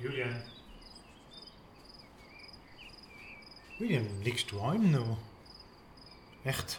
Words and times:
Julian. 0.00 0.42
Julian, 3.78 4.22
liegst 4.22 4.50
du 4.52 4.62
heim 4.62 4.92
noch? 4.92 5.18
Echt? 6.44 6.78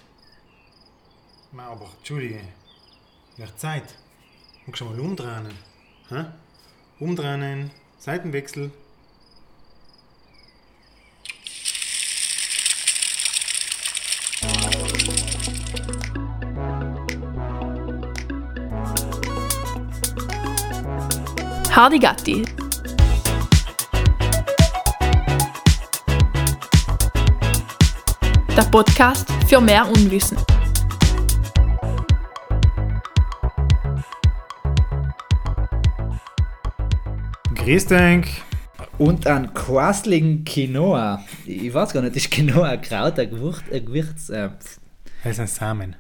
Na, 1.51 1.67
aber, 1.67 1.89
Entschuldige. 1.97 2.39
Wird 3.35 3.59
Zeit. 3.59 3.93
Musst 4.65 4.79
du 4.79 4.85
mal 4.85 4.99
umdrehen. 4.99 5.49
Hä? 6.09 6.25
Umdrehen, 6.99 7.71
Seitenwechsel. 7.97 8.71
Hardy 21.75 21.99
Gatti. 21.99 22.58
Der 28.59 28.65
Podcast 28.65 29.25
für 29.47 29.61
mehr 29.61 29.87
Unwissen. 29.87 30.37
Grüß 37.55 37.85
dich. 37.85 38.43
Und 38.97 39.25
ein 39.27 39.53
Quasling 39.53 40.43
Quinoa. 40.43 41.23
Ich 41.45 41.73
weiß 41.73 41.93
gar 41.93 42.01
nicht, 42.01 42.17
ist 42.17 42.29
Quinoa 42.31 42.67
ein 42.67 42.81
Kraut, 42.81 43.17
ein 43.17 43.29
Gewürz? 43.29 43.63
Ein 43.71 43.85
Gewürz 43.85 44.27
äh, 44.27 44.49
Das 45.23 45.37
sind 45.37 45.47
Samen. 45.47 45.95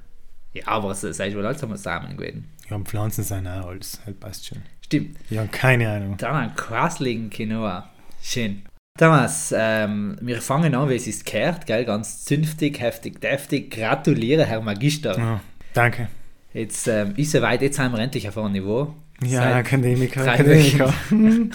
ja, 0.51 0.67
aber 0.67 0.91
es 0.91 1.05
ist 1.05 1.17
wohl 1.17 1.45
alles 1.45 1.61
wir 1.61 1.77
Samen 1.77 2.17
gewesen. 2.17 2.49
Ja, 2.69 2.75
und 2.75 2.89
Pflanzen 2.89 3.23
sind 3.23 3.47
auch 3.47 3.67
alles. 3.67 4.01
Das 4.05 4.15
passt 4.15 4.47
schon. 4.47 4.57
Stimmt. 4.81 5.17
Ich 5.29 5.37
habe 5.37 5.47
keine 5.47 5.89
Ahnung. 5.89 6.17
Dann 6.17 6.35
ein 6.35 6.55
Quasling 6.57 7.29
Quinoa. 7.29 7.89
Schön. 8.21 8.63
Thomas, 8.99 9.55
ähm, 9.57 10.17
wir 10.19 10.41
fangen 10.41 10.75
an, 10.75 10.89
wie 10.89 10.95
es 10.95 11.07
ist 11.07 11.25
gehört, 11.25 11.65
gell? 11.65 11.85
Ganz 11.85 12.25
zünftig, 12.25 12.81
heftig, 12.81 13.21
deftig. 13.21 13.71
Gratuliere, 13.71 14.45
Herr 14.45 14.59
Magister. 14.59 15.17
Ja, 15.17 15.39
danke. 15.73 16.09
Jetzt 16.53 16.85
ähm, 16.89 17.13
ist 17.15 17.31
soweit, 17.31 17.61
jetzt 17.61 17.77
sind 17.77 17.93
wir 17.93 17.99
endlich 17.99 18.27
auf 18.27 18.37
einem 18.37 18.51
Niveau. 18.51 18.93
Ja, 19.23 19.43
Seit 19.43 19.53
Akademiker, 19.53 20.29
Akademiker. 20.29 20.93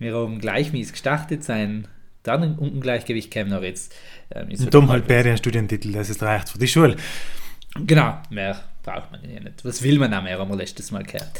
Wir 0.00 0.16
haben 0.16 0.40
gleich 0.40 0.72
mies 0.72 0.90
gestartet 0.90 1.44
sein, 1.44 1.86
dann 2.24 2.42
ein 2.42 2.58
Ungleichgewicht 2.58 3.30
käme 3.30 3.50
noch 3.50 3.62
jetzt. 3.62 3.94
Ähm, 4.34 4.48
dumm 4.68 4.88
halt 4.88 5.08
einen 5.08 5.36
Studientitel, 5.36 5.92
das 5.92 6.10
ist 6.10 6.24
reicht 6.24 6.48
für 6.48 6.58
die 6.58 6.66
Schule. 6.66 6.96
Genau, 7.86 8.18
mehr 8.30 8.60
braucht 8.82 9.12
man 9.12 9.20
ja 9.32 9.38
nicht. 9.38 9.64
Was 9.64 9.80
will 9.84 10.00
man 10.00 10.12
auch 10.12 10.24
mehr, 10.24 10.40
haben 10.40 10.50
wir 10.50 10.56
letztes 10.56 10.90
Mal 10.90 11.04
gehört. 11.04 11.30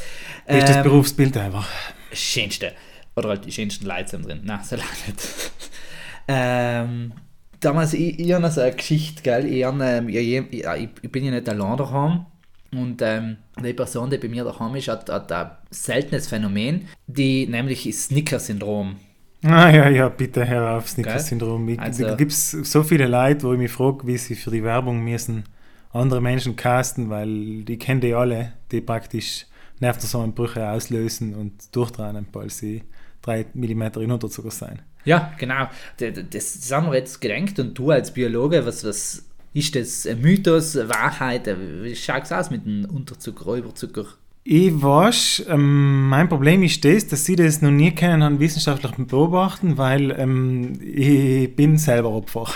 Das 0.47 0.57
ist 0.59 0.69
das 0.69 0.77
Ähm, 0.77 0.83
Berufsbild 0.83 1.35
einfach. 1.35 1.67
Schönste. 2.13 2.71
Oder 3.15 3.29
halt 3.29 3.45
die 3.45 3.51
schönsten 3.51 3.85
Leute 3.85 4.09
sind 4.09 4.25
drin. 4.27 4.41
Nein, 4.43 4.59
so 4.63 4.75
lange 4.75 4.89
nicht. 5.07 5.51
ähm, 6.27 7.13
damals, 7.59 7.93
ich, 7.93 8.19
ich 8.19 8.31
habe 8.33 8.43
noch 8.43 8.51
so 8.51 8.61
eine 8.61 8.71
Geschichte, 8.75 9.21
gell? 9.21 9.45
Ich, 9.45 9.63
hab, 9.63 9.79
ähm, 9.81 10.09
ich, 10.09 10.15
ich, 10.15 10.53
ich, 10.63 10.89
ich 11.01 11.11
bin 11.11 11.25
ja 11.25 11.31
nicht 11.31 11.47
allein 11.49 11.77
daheim. 11.77 12.25
Und 12.71 13.01
ähm, 13.03 13.37
die 13.63 13.73
Person, 13.73 14.09
die 14.09 14.17
bei 14.17 14.27
mir 14.27 14.43
daheim 14.43 14.75
ist, 14.75 14.87
hat, 14.87 15.07
hat 15.09 15.31
ein 15.31 15.51
seltenes 15.69 16.27
Phänomen, 16.27 16.87
die 17.05 17.45
nämlich 17.45 17.87
ist 17.87 18.05
Snicker-Syndrom. 18.05 18.95
Ah 19.43 19.69
ja, 19.69 19.89
ja, 19.89 20.09
bitte 20.09 20.47
hör 20.47 20.77
auf, 20.77 20.89
Snickers-Syndrom. 20.89 21.67
Ich- 21.69 21.79
Also- 21.79 22.03
Da 22.05 22.15
gibt 22.15 22.31
es 22.31 22.51
so 22.51 22.81
viele 22.81 23.07
Leute, 23.07 23.43
wo 23.45 23.53
ich 23.53 23.59
mich 23.59 23.71
frage, 23.71 24.07
wie 24.07 24.17
sie 24.17 24.35
für 24.35 24.49
die 24.49 24.63
Werbung 24.63 25.03
müssen 25.03 25.43
andere 25.91 26.21
Menschen 26.21 26.55
casten, 26.55 27.11
weil 27.11 27.63
die 27.63 27.77
kennen 27.77 28.01
die 28.01 28.15
alle, 28.15 28.53
die 28.71 28.81
praktisch 28.81 29.45
Nervenzusammenbrüche 29.79 30.67
auslösen 30.67 31.35
und 31.35 31.75
durchdrehen, 31.75 32.25
weil 32.31 32.49
sie 32.49 32.81
3 33.23 33.47
mm 33.53 33.81
in 34.01 34.11
Unterzucker 34.11 34.51
sein. 34.51 34.81
Ja, 35.05 35.33
genau. 35.37 35.67
Das, 35.97 36.13
das 36.31 36.71
haben 36.71 36.87
wir 36.87 36.95
jetzt 36.95 37.19
gedenkt 37.19 37.59
und 37.59 37.77
du 37.77 37.89
als 37.91 38.13
Biologe, 38.13 38.65
was, 38.65 38.83
was 38.83 39.25
ist 39.53 39.75
das? 39.75 40.05
Ein 40.05 40.21
Mythos, 40.21 40.77
eine 40.77 40.89
Wahrheit? 40.89 41.47
Wie 41.81 41.95
schaut 41.95 42.23
es 42.23 42.31
aus 42.31 42.51
mit 42.51 42.65
dem 42.65 42.85
Unterzucker, 42.85 43.55
Überzucker? 43.55 44.05
Ich 44.45 44.81
weiß, 44.81 45.45
ähm, 45.47 46.09
mein 46.09 46.27
Problem 46.27 46.63
ist 46.63 46.83
das, 46.83 47.07
dass 47.07 47.23
sie 47.23 47.37
das 47.37 47.61
noch 47.61 47.71
nie 47.71 47.91
kennen 47.91 48.23
haben 48.23 48.41
wissenschaftlich 48.41 48.91
beobachten, 48.97 49.77
weil 49.77 50.11
ähm, 50.11 50.73
ich 50.81 51.55
bin 51.55 51.77
selber 51.77 52.09
Opfer. 52.09 52.47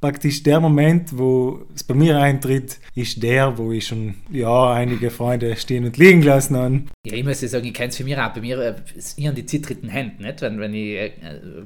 Praktisch 0.00 0.44
der 0.44 0.60
Moment, 0.60 1.18
wo 1.18 1.66
es 1.74 1.82
bei 1.82 1.92
mir 1.92 2.20
eintritt, 2.20 2.78
ist 2.94 3.20
der, 3.20 3.58
wo 3.58 3.72
ich 3.72 3.88
schon 3.88 4.14
ja 4.30 4.72
einige 4.72 5.10
Freunde 5.10 5.56
stehen 5.56 5.84
und 5.84 5.96
liegen 5.96 6.20
gelassen 6.20 6.56
habe. 6.56 6.82
Ja, 7.04 7.14
ich 7.14 7.24
muss 7.24 7.40
ja 7.40 7.48
sagen, 7.48 7.66
ich 7.66 7.74
kenne 7.74 7.88
es 7.88 7.96
für 7.96 8.04
mich 8.04 8.16
auch. 8.16 8.28
Bei 8.28 8.40
mir, 8.40 8.58
äh, 8.60 8.74
ich 9.16 9.26
habe 9.26 9.34
die 9.34 9.44
zittrigen 9.44 9.88
Hände, 9.88 10.22
nicht? 10.22 10.40
Wenn, 10.40 10.60
wenn 10.60 10.72
ich 10.72 10.94
äh, 10.96 11.10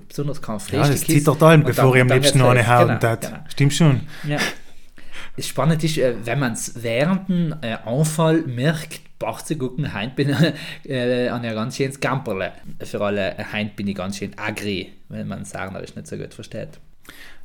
besonders 0.08 0.40
kein 0.40 0.54
Ja, 0.54 0.58
Frühstück 0.60 0.92
das 0.92 1.04
zittert 1.04 1.42
allem, 1.42 1.62
bevor 1.62 1.94
ich 1.94 2.00
am 2.00 2.08
liebsten 2.08 2.38
noch 2.38 2.50
eine 2.50 2.66
hauen 2.66 2.98
genau, 2.98 3.16
genau. 3.16 3.38
Stimmt 3.48 3.74
schon. 3.74 4.00
Ja. 4.26 4.38
Das 5.36 5.46
Spannende 5.46 5.84
ist, 5.84 5.98
äh, 5.98 6.14
wenn 6.24 6.38
man 6.38 6.52
es 6.52 6.82
während 6.82 7.28
dem 7.28 7.54
äh, 7.60 7.76
Anfall 7.84 8.42
merkt, 8.42 9.00
braucht 9.18 9.46
sie 9.46 9.56
gucken, 9.56 9.92
heint 9.92 10.16
bin 10.16 10.30
ich 10.30 10.90
äh, 10.90 11.28
an 11.28 11.44
ein 11.44 11.54
ganz 11.54 11.76
schönes 11.76 12.00
Gamperle. 12.00 12.52
Für 12.82 13.02
alle, 13.02 13.36
heint 13.52 13.76
bin 13.76 13.88
ich 13.88 13.94
ganz 13.94 14.16
schön 14.16 14.32
agri, 14.38 14.90
wenn 15.10 15.28
man 15.28 15.44
Sagnerisch 15.44 15.94
nicht 15.94 16.06
so 16.06 16.16
gut 16.16 16.32
versteht. 16.32 16.80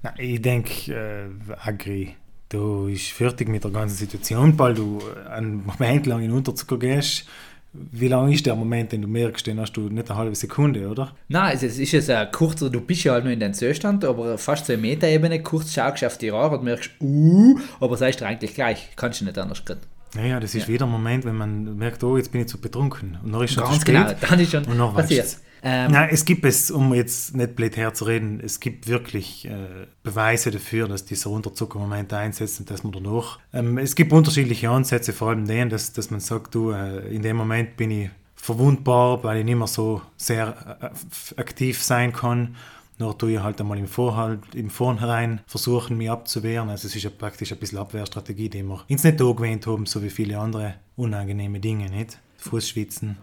Na, 0.04 0.14
ich 0.18 0.42
denke, 0.42 0.94
äh, 0.94 1.54
Agri, 1.64 2.16
du 2.50 2.86
bist 2.88 3.12
fertig 3.12 3.50
mit 3.50 3.64
der 3.64 3.72
ganzen 3.72 3.96
Situation, 3.96 4.58
weil 4.60 4.74
du 4.74 5.00
einen 5.30 5.66
Moment 5.66 6.06
lang 6.06 6.22
in 6.24 6.32
Unterzucker 6.32 6.78
gehst. 6.78 7.26
Wie 7.74 8.08
lange 8.08 8.34
ist 8.34 8.46
der 8.46 8.56
Moment, 8.56 8.92
den 8.92 9.02
du 9.04 9.08
merkst, 9.08 9.46
den 9.46 9.60
hast 9.60 9.74
du 9.74 9.82
nicht 9.90 10.10
eine 10.10 10.18
halbe 10.18 10.36
Sekunde, 10.36 10.88
oder? 10.88 11.14
Nein, 11.28 11.54
es 11.56 11.64
ist, 11.64 11.94
es 11.94 12.08
ja 12.08 12.22
ein 12.22 12.32
kurzer, 12.32 12.70
du 12.70 12.82
bist 12.82 13.04
ja 13.04 13.14
halt 13.14 13.24
nur 13.26 13.34
in 13.34 13.40
den 13.40 13.54
Zustand, 13.54 14.04
aber 14.06 14.38
fast 14.38 14.66
so 14.66 14.74
eine 14.74 14.82
Metaebene, 14.82 15.44
kurz 15.44 15.74
schaust 15.74 16.02
du 16.02 16.08
auf 16.08 16.18
die 16.18 16.32
Haare 16.32 16.58
und 16.58 16.64
merkst, 16.64 16.92
uh, 17.02 17.60
aber 17.80 17.98
sagst 17.98 18.22
du 18.22 18.26
eigentlich 18.26 18.56
gleich, 18.56 18.90
kannst 18.96 19.22
du 19.22 19.26
nicht 19.26 19.38
anders 19.38 19.64
gerade. 19.64 19.82
Naja, 20.16 20.40
das 20.40 20.56
ist 20.56 20.68
wieder 20.68 20.86
ein 20.86 20.92
Moment, 20.92 21.26
wenn 21.26 21.36
man 21.36 21.78
merkt, 21.78 22.04
oh, 22.04 22.18
jetzt 22.18 22.32
bin 22.32 22.42
ich 22.42 22.48
zu 22.48 22.60
betrunken. 22.60 23.18
Und 23.24 23.32
noch 23.32 23.44
ist 23.44 23.54
schon 23.54 23.64
Ganz 23.64 23.76
zu 23.76 23.82
spät. 23.82 23.96
genau, 23.96 24.14
dann 24.28 24.40
ist 24.40 24.52
schon 24.52 24.64
Und 24.64 24.78
noch 24.78 24.96
passiert. 24.96 25.26
weißt 25.26 25.44
Ähm, 25.64 25.92
Nein, 25.92 26.10
es 26.12 26.26
gibt 26.26 26.46
es, 26.46 26.72
um 26.72 26.94
jetzt 26.94 27.36
nicht 27.36 27.56
blöd 27.56 27.78
herzureden, 27.78 28.40
es 28.40 28.60
gibt 28.60 28.88
wirklich 28.88 29.46
äh, 29.48 29.88
Beweise 30.04 30.52
dafür, 30.52 30.88
dass 30.88 31.06
dieser 31.06 31.30
Unterzuckermoment 31.30 32.14
einsetzt 32.14 32.60
und 32.60 32.70
dass 32.70 32.84
man 32.84 32.94
danach. 32.94 33.40
Ähm, 33.54 33.78
es 33.78 33.96
gibt 33.96 34.14
unterschiedliche 34.14 34.70
Ansätze, 34.70 35.14
vor 35.14 35.30
allem 35.30 35.46
den, 35.46 35.70
dass, 35.70 35.94
dass 35.94 36.12
man 36.12 36.20
sagt, 36.20 36.56
du, 36.56 36.72
äh, 36.72 37.08
in 37.14 37.22
dem 37.22 37.38
Moment 37.38 37.78
bin 37.78 37.92
ich 37.92 38.10
verwundbar, 38.36 39.24
weil 39.24 39.40
ich 39.40 39.46
nicht 39.46 39.58
mehr 39.58 39.68
so 39.68 40.02
sehr 40.16 40.80
äh, 40.82 41.40
aktiv 41.40 41.82
sein 41.82 42.14
kann. 42.14 42.56
Nur 43.00 43.16
tue 43.18 43.34
ich 43.34 43.40
halt 43.40 43.60
einmal 43.62 43.78
im, 43.78 43.88
Vorhalt, 43.88 44.56
im 44.56 44.70
Vornherein 44.72 45.42
versuchen, 45.46 45.98
mich 45.98 46.10
abzuwehren. 46.10 46.70
Also 46.70 46.88
es 46.88 46.96
ist 46.96 47.04
ja 47.04 47.12
praktisch 47.12 47.52
ein 47.52 47.60
bisschen 47.60 47.78
Abwehrstrategie, 47.78 48.50
die 48.50 48.64
wir 48.64 48.84
uns 48.90 49.04
nicht 49.04 49.22
angewöhnt 49.22 49.68
haben, 49.68 49.86
so 49.86 50.02
wie 50.02 50.10
viele 50.10 50.40
andere 50.40 50.76
unangenehme 50.96 51.60
Dinge, 51.60 51.90
nicht? 51.90 52.18
Fußschwitzen. 52.38 53.18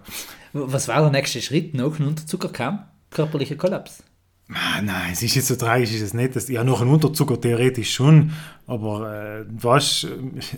was 0.52 0.88
war 0.88 1.00
der 1.00 1.10
nächste 1.10 1.42
Schritt 1.42 1.75
nach 1.75 1.97
dem 1.97 2.08
Unterzucker 2.08 2.48
kam? 2.48 2.84
Körperlicher 3.10 3.56
Kollaps. 3.56 4.02
Ah, 4.52 4.82
Nein, 4.82 5.12
es 5.12 5.22
ist 5.22 5.36
jetzt 5.36 5.48
so 5.48 5.56
tragisch, 5.56 5.94
ist 5.94 6.02
es 6.02 6.12
nicht. 6.12 6.36
Das, 6.36 6.48
ja, 6.48 6.64
noch 6.64 6.82
ein 6.82 6.88
Unterzucker 6.88 7.41
theoretisch 7.41 7.94
schon, 7.94 8.32
aber 8.66 9.41
äh, 9.41 9.44
weißt, 9.48 10.06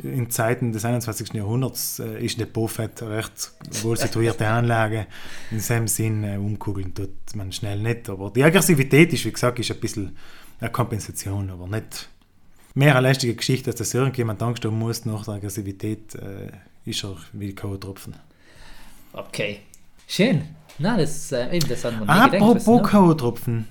in 0.03 0.29
Zeiten 0.29 0.73
des 0.73 0.85
21. 0.85 1.35
Jahrhunderts 1.35 2.01
äh, 2.01 2.25
ist 2.25 2.41
der 2.41 2.47
Buffet 2.47 3.01
eine 3.01 3.19
recht 3.19 3.53
wohl 3.83 3.97
situierte 3.97 4.49
Anlage. 4.49 5.07
In 5.53 5.61
seinem 5.61 5.87
Sinn 5.87 6.25
äh, 6.25 6.37
umkugeln 6.37 6.95
tut 6.95 7.11
man 7.37 7.53
schnell 7.53 7.79
nicht. 7.79 8.09
Aber 8.09 8.31
die 8.31 8.43
Aggressivität 8.43 9.13
ist, 9.13 9.25
wie 9.25 9.33
gesagt, 9.33 9.61
ist 9.61 9.71
ein 9.71 9.79
bisschen 9.79 10.17
eine 10.59 10.71
Kompensation, 10.71 11.51
aber 11.51 11.69
nicht 11.69 12.09
mehr 12.75 12.97
eine 12.97 13.07
lästige 13.09 13.37
Geschichte, 13.37 13.71
als 13.71 13.79
dass 13.79 13.95
irgendjemand 13.95 14.43
Angst 14.43 14.65
haben 14.65 14.79
muss 14.79 15.05
nach 15.05 15.25
der 15.25 15.35
Aggressivität, 15.35 16.17
äh, 16.17 16.51
ist 16.85 17.05
er 17.05 17.17
wie 17.33 17.55
K.O.-Tropfen. 17.55 18.15
Okay. 19.17 19.61
Schön. 20.07 20.43
Na, 20.79 20.97
das, 20.97 21.33
äh, 21.33 21.57
eben, 21.57 21.69
das 21.69 21.85
hat 21.85 21.93
man 21.93 22.01
nie 22.03 22.07
gedacht. 22.07 22.33
was, 22.33 22.67
Apropos 22.67 22.83
ne? 22.83 22.89
K.O.-Tropfen. 22.89 23.65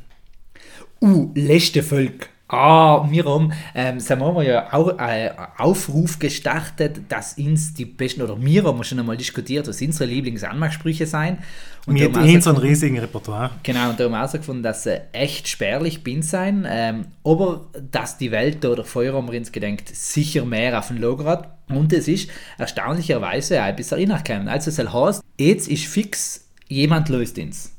Uh, 1.01 1.31
letzte 1.35 1.83
Volk. 1.83 2.29
Ah, 2.47 3.07
wir 3.09 3.25
haben, 3.25 3.53
ähm, 3.73 3.99
sagen 3.99 4.21
wir 4.21 4.43
ja 4.43 4.71
auch 4.71 4.99
äh, 4.99 5.31
Aufruf 5.57 6.19
gestartet, 6.19 7.01
dass 7.09 7.39
uns 7.39 7.73
die 7.73 7.85
besten, 7.85 8.21
oder 8.21 8.39
wir 8.39 8.63
haben 8.63 8.83
schon 8.83 8.99
einmal 8.99 9.17
diskutiert, 9.17 9.67
was 9.67 9.81
unsere 9.81 10.07
Lieblingsanmachsprüche 10.11 11.07
sein. 11.07 11.39
Und 11.87 11.99
da 11.99 12.05
haben 12.05 12.13
wir 12.13 12.21
auch 12.21 12.23
unserem 12.23 12.55
gefunden- 12.55 12.61
riesigen 12.61 12.99
Repertoire. 12.99 13.49
Genau, 13.63 13.89
und 13.89 13.99
da 13.99 14.03
haben 14.03 14.11
wir 14.11 14.23
auch 14.23 14.29
so 14.29 14.37
gefunden, 14.37 14.61
dass 14.61 14.83
sie 14.83 15.01
echt 15.11 15.47
spärlich 15.47 16.03
bin 16.03 16.21
sein, 16.21 16.67
ähm, 16.69 17.05
aber 17.23 17.65
dass 17.91 18.19
die 18.19 18.29
Welt 18.29 18.63
da 18.63 18.75
der 18.75 18.85
Feuerraum 18.85 19.31
ins 19.31 19.51
gedenkt 19.51 19.89
sicher 19.95 20.45
mehr 20.45 20.77
auf 20.77 20.89
den 20.89 20.97
Logo 20.97 21.25
hat. 21.25 21.57
Und 21.69 21.93
es 21.93 22.07
ist 22.07 22.29
erstaunlicherweise 22.59 23.59
auch 23.59 23.65
ein 23.65 23.75
bisschen 23.75 24.11
reingekommen. 24.11 24.49
Also 24.49 24.69
es 24.69 24.77
heißt, 24.77 25.23
jetzt 25.39 25.67
ist 25.67 25.85
fix, 25.85 26.47
jemand 26.67 27.09
löst 27.09 27.39
ins. 27.39 27.71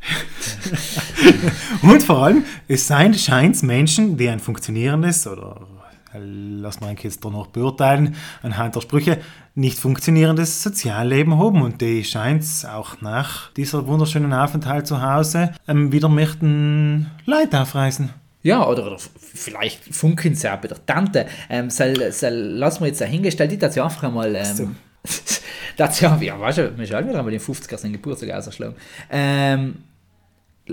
Und 1.82 2.02
vor 2.02 2.24
allem, 2.24 2.44
es 2.68 2.88
scheint 2.88 3.62
Menschen, 3.62 4.16
die 4.16 4.28
ein 4.28 4.40
funktionierendes 4.40 5.26
oder 5.26 5.66
lass 6.12 6.80
mal 6.80 6.94
jetzt 7.00 7.24
danach 7.24 7.46
beurteilen, 7.46 8.16
anhand 8.42 8.74
der 8.74 8.80
Sprüche, 8.80 9.18
nicht 9.54 9.78
funktionierendes 9.78 10.62
Sozialleben 10.62 11.38
haben 11.38 11.62
und 11.62 11.80
die 11.80 12.04
scheint 12.04 12.44
auch 12.68 13.00
nach 13.00 13.52
dieser 13.52 13.86
wunderschönen 13.86 14.32
Aufenthalt 14.32 14.86
zu 14.86 15.02
Hause 15.02 15.52
ähm, 15.68 15.92
wieder 15.92 16.08
möchten 16.08 17.10
Leid 17.26 17.54
aufreißen. 17.54 18.10
Ja, 18.42 18.66
oder, 18.66 18.86
oder 18.86 18.96
vielleicht 19.18 19.94
funkeln 19.94 20.34
sie 20.34 20.50
auch 20.50 20.56
bei 20.56 20.68
der 20.68 20.84
Tante. 20.86 21.26
Ähm, 21.50 21.68
soll, 21.68 22.10
soll, 22.10 22.32
lass 22.32 22.80
mal 22.80 22.86
jetzt 22.86 23.00
dahingestellt, 23.00 23.52
die 23.52 23.58
dass 23.58 23.74
sie 23.74 23.80
einfach 23.80 24.04
einmal. 24.04 24.34
Ähm, 24.34 24.44
So. 24.44 24.70
das 25.76 26.00
ja, 26.00 26.16
ja, 26.20 26.40
weißt 26.40 26.58
du, 26.58 26.78
wir 26.78 26.86
schauen 26.86 27.06
wieder 27.06 27.18
einmal 27.18 27.32
den 27.32 27.40
50er 27.40 27.76
seinen 27.76 27.92
Geburtstag 27.92 28.30
ausschlagen. 28.30 28.74
Ähm, 29.10 29.76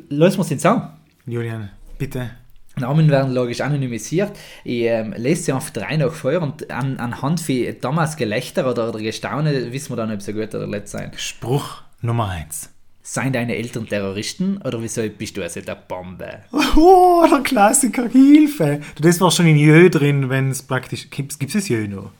lass 0.09 0.37
uns 0.37 0.49
den 0.49 0.59
sagen. 0.59 0.89
Julian, 1.25 1.69
bitte. 1.97 2.31
Namen 2.79 3.09
werden 3.09 3.33
logisch 3.33 3.61
anonymisiert. 3.61 4.37
Ich 4.63 4.83
ähm, 4.83 5.13
lese 5.17 5.43
sie 5.43 5.51
einfach 5.51 5.71
drei 5.71 5.97
nach 5.97 6.11
vor 6.11 6.41
und 6.41 6.69
an, 6.69 6.97
anhand 6.97 7.41
von 7.41 7.75
damals 7.81 8.17
Gelächter 8.17 8.69
oder, 8.69 8.89
oder 8.89 8.99
Gestaune 8.99 9.71
wissen 9.71 9.91
wir 9.91 9.97
dann, 9.97 10.11
ob 10.11 10.21
sie 10.21 10.33
gut 10.33 10.53
oder 10.53 10.67
nicht 10.67 10.87
sein. 10.87 11.11
Spruch 11.15 11.81
Nummer 12.01 12.29
1. 12.29 12.69
Seien 13.01 13.33
deine 13.33 13.55
Eltern 13.55 13.87
Terroristen 13.87 14.57
oder 14.57 14.81
wieso 14.81 15.01
bist 15.09 15.37
du 15.37 15.41
also 15.41 15.61
der 15.61 15.75
Bombe? 15.75 16.43
Oh, 16.75 17.25
der 17.27 17.39
Klassiker, 17.39 18.07
Hilfe! 18.07 18.81
Du, 18.95 19.01
das 19.01 19.19
war 19.19 19.31
schon 19.31 19.47
in 19.47 19.57
Jö 19.57 19.89
drin, 19.89 20.29
wenn 20.29 20.51
es 20.51 20.61
praktisch. 20.61 21.09
Gibt 21.09 21.31
es 21.31 21.53
das 21.53 21.69
Jö 21.69 21.87
noch? 21.87 22.11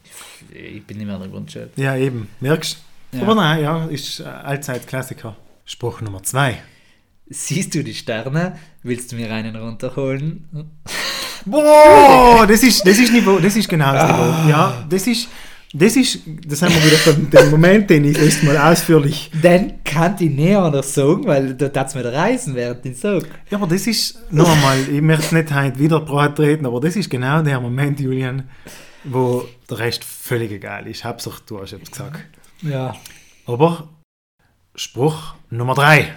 Ich 0.52 0.84
bin 0.84 0.98
nicht 0.98 1.06
mehr 1.06 1.16
in 1.16 1.22
der 1.22 1.30
Grundschule. 1.30 1.70
Ja, 1.76 1.96
eben. 1.96 2.28
Merkst 2.40 2.78
du? 3.12 3.18
Ja. 3.18 3.24
Aber 3.24 3.36
nein, 3.36 3.62
ja, 3.62 3.86
ist 3.86 4.22
äh, 4.22 4.24
allzeit 4.24 4.88
Klassiker. 4.88 5.36
Spruch 5.66 6.02
Nummer 6.02 6.24
2. 6.24 6.58
Siehst 7.30 7.76
du 7.76 7.84
die 7.84 7.94
Sterne? 7.94 8.58
Willst 8.84 9.12
du 9.12 9.18
mir 9.18 9.32
einen 9.32 9.56
runterholen? 9.56 10.48
Boah, 11.46 12.46
das 12.48 12.64
ist, 12.64 12.86
das 12.88 12.98
ist 12.98 13.12
Niveau, 13.12 13.38
das 13.40 13.56
ist 13.56 13.68
genau 13.68 13.94
das 13.94 14.12
Niveau. 14.12 14.50
Ja, 14.50 14.86
das 14.90 15.08
ist, 15.08 15.28
das 15.74 15.96
ist, 15.98 16.22
das 16.46 16.62
haben 16.62 16.74
wir 16.74 16.86
wieder 16.86 16.98
von 16.98 17.30
dem 17.30 17.52
Moment, 17.52 17.90
den 17.90 18.06
ich 18.06 18.18
erst 18.18 18.44
mal 18.44 18.58
ausführlich. 18.58 19.30
Dann 19.42 19.84
kann 19.84 20.16
ich 20.20 20.30
näher 20.30 20.62
anders 20.62 20.94
sagen, 20.94 21.26
weil 21.26 21.56
da 21.56 21.68
darfst 21.68 21.96
du 21.96 22.00
mir 22.00 22.14
reisen, 22.14 22.56
während 22.56 22.86
ich 22.86 22.98
sage. 22.98 23.28
Ja, 23.50 23.58
aber 23.58 23.68
das 23.68 23.88
ist, 23.88 24.32
noch 24.32 24.50
einmal, 24.50 24.78
ich 24.90 25.02
möchte 25.02 25.36
nicht 25.36 25.54
heute 25.54 25.80
wieder 25.80 26.06
treten, 26.34 26.66
aber 26.66 26.80
das 26.80 26.96
ist 26.96 27.10
genau 27.10 27.42
der 27.42 27.60
Moment, 27.60 28.00
Julian, 28.00 28.50
wo 29.04 29.46
der 29.70 29.80
Rest 29.80 30.06
völlig 30.06 30.52
egal 30.52 30.88
ist. 30.88 31.04
Hauptsache, 31.04 31.42
du 31.46 31.60
hast 31.60 31.74
etwas 31.74 31.92
gesagt. 31.92 32.20
Ja. 32.62 32.96
Aber 33.46 33.90
Spruch 34.76 35.36
Nummer 35.50 35.74
3. 35.74 36.14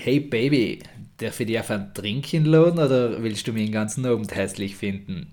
Hey 0.00 0.20
Baby, 0.20 0.78
darf 1.18 1.40
ich 1.40 1.46
dir 1.46 1.60
auf 1.60 1.70
ein 1.70 1.92
Trinken 1.94 2.44
laden 2.44 2.78
oder 2.78 3.22
willst 3.22 3.46
du 3.48 3.52
mich 3.52 3.64
den 3.66 3.72
ganzen 3.72 4.06
Abend 4.06 4.34
hässlich 4.34 4.76
finden? 4.76 5.32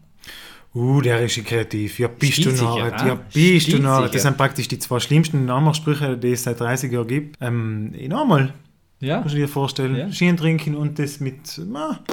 Uh, 0.74 1.00
der 1.02 1.22
ist 1.24 1.44
kreativ. 1.46 2.00
Ja, 2.00 2.08
bist 2.10 2.38
du 2.40 2.42
Stilsicher, 2.42 2.66
noch. 2.66 2.92
ah? 2.94 3.08
Ja, 3.08 3.16
bist 3.16 3.72
du 3.72 3.78
noch. 3.80 3.96
Stilsicher. 3.98 4.10
Das 4.12 4.22
sind 4.24 4.38
praktisch 4.38 4.68
die 4.68 4.80
zwei 4.80 5.00
schlimmsten 5.00 5.46
Nachmachsprüche, 5.46 6.18
die 6.18 6.32
es 6.32 6.44
seit 6.44 6.60
30 6.60 6.92
Jahren 6.92 7.08
gibt. 7.08 7.38
Ähm, 7.40 7.92
nochmal, 8.10 8.54
Ja. 9.00 9.22
musst 9.22 9.36
du 9.36 9.38
dir 9.40 9.48
vorstellen. 9.48 9.96
Ja. 9.96 10.12
Schien 10.12 10.36
trinken 10.36 10.76
und 10.76 11.00
das 11.00 11.20
mit. 11.22 11.62
Na, 11.66 12.04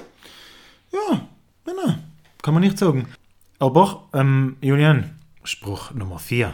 ja, 0.92 1.26
nein, 1.66 1.74
nein, 1.84 1.98
kann 2.42 2.54
man 2.54 2.62
nicht 2.62 2.78
sagen. 2.78 3.08
Aber, 3.58 4.08
ähm, 4.12 4.56
Julian, 4.60 5.10
Spruch 5.42 5.92
Nummer 5.94 6.18
4. 6.20 6.52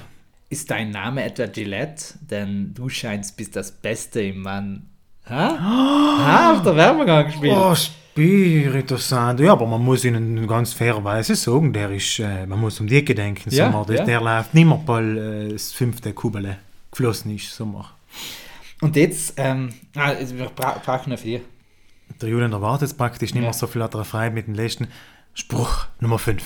Ist 0.49 0.71
dein 0.71 0.91
Name 0.93 1.25
etwa 1.25 1.47
Gillette? 1.47 2.15
Denn 2.31 2.73
du 2.73 2.89
scheinst 2.89 3.37
bist 3.37 3.55
das 3.57 3.71
Beste 3.73 4.23
im 4.23 4.41
Mann. 4.41 4.87
Ha? 5.31 5.59
Ha, 5.61 6.53
auf 6.55 6.63
der 6.63 6.77
Werbung 6.77 7.09
angespielt. 7.09 7.55
Oh, 7.57 7.75
Spiritu 7.75 8.97
Santo. 8.97 9.43
Ja, 9.43 9.53
aber 9.53 9.67
man 9.67 9.83
muss 9.85 10.05
ihnen 10.05 10.47
ganz 10.47 10.73
fairerweise 10.73 11.35
sagen, 11.37 11.73
der 11.73 11.91
ist, 11.91 12.19
äh, 12.19 12.47
man 12.47 12.61
muss 12.61 12.81
um 12.81 12.87
die 12.87 12.97
Ecke 12.97 13.15
denken. 13.15 13.51
Ja, 13.51 13.71
Sommer. 13.71 13.85
Der, 13.87 13.97
ja. 13.97 14.05
der 14.05 14.21
läuft 14.21 14.55
nicht 14.55 14.67
mehr, 14.67 14.81
weil 14.87 15.19
äh, 15.19 15.53
das 15.53 15.73
fünfte 15.73 16.13
Kubele 16.13 16.59
geflossen 16.91 17.35
ist. 17.35 17.55
Sommer. 17.55 17.91
Und 18.81 18.97
jetzt, 18.97 19.35
ähm, 19.37 19.73
ah, 19.97 20.13
wir 20.19 20.47
bra 20.47 20.81
brauchen 20.85 21.11
noch 21.11 21.19
vier. 21.19 21.41
Der 22.21 22.29
Julian 22.29 22.53
erwartet 22.53 22.97
praktisch 22.97 23.35
nicht 23.35 23.43
Ja. 23.43 23.49
mehr 23.51 23.53
so 23.53 23.67
viel 23.67 23.83
hat 23.83 23.95
er 23.95 24.05
frei 24.05 24.31
mit 24.31 24.47
dem 24.47 24.55
letzten. 24.55 24.89
Spruch 25.35 25.87
Nummer 26.01 26.19
5. 26.19 26.43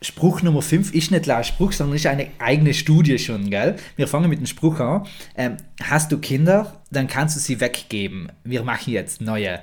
Spruch 0.00 0.42
Nummer 0.42 0.62
5 0.62 0.94
ist 0.94 1.10
nicht 1.10 1.28
ein 1.28 1.44
Spruch, 1.44 1.72
sondern 1.72 1.96
ist 1.96 2.06
eine 2.06 2.28
eigene 2.38 2.72
Studie 2.72 3.18
schon, 3.18 3.50
gell? 3.50 3.76
Wir 3.96 4.06
fangen 4.06 4.30
mit 4.30 4.38
dem 4.38 4.46
Spruch 4.46 4.78
an. 4.78 5.06
Ähm, 5.36 5.56
hast 5.82 6.12
du 6.12 6.18
Kinder, 6.18 6.80
dann 6.90 7.08
kannst 7.08 7.36
du 7.36 7.40
sie 7.40 7.60
weggeben. 7.60 8.30
Wir 8.44 8.62
machen 8.62 8.92
jetzt 8.92 9.20
neue. 9.20 9.60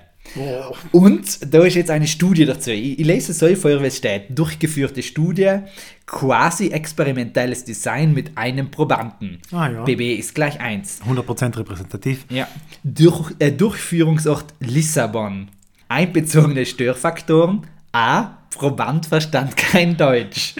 Und 0.91 1.53
da 1.53 1.63
ist 1.63 1.75
jetzt 1.75 1.91
eine 1.91 2.07
Studie 2.07 2.45
dazu. 2.45 2.71
Ich, 2.71 2.99
ich 2.99 3.05
lese 3.05 3.31
es 3.31 3.39
so 3.39 3.55
vor, 3.55 3.81
wie 3.81 3.85
es 3.85 3.97
steht. 3.97 4.37
Durchgeführte 4.37 5.03
Studie, 5.03 5.59
quasi 6.05 6.69
experimentelles 6.69 7.63
Design 7.63 8.13
mit 8.13 8.37
einem 8.37 8.71
Probanden. 8.71 9.39
Ah, 9.51 9.69
ja. 9.69 9.83
BB 9.83 10.17
ist 10.17 10.35
gleich 10.35 10.59
1. 10.59 11.01
100% 11.03 11.57
repräsentativ. 11.57 12.25
Ja. 12.29 12.47
Durch, 12.83 13.33
äh, 13.39 13.51
Durchführungsort 13.51 14.53
Lissabon. 14.59 15.49
Einbezogene 15.87 16.65
Störfaktoren. 16.65 17.67
A. 17.91 18.39
Proband 18.56 19.06
verstand 19.06 19.56
kein 19.57 19.98
Deutsch. 19.98 20.56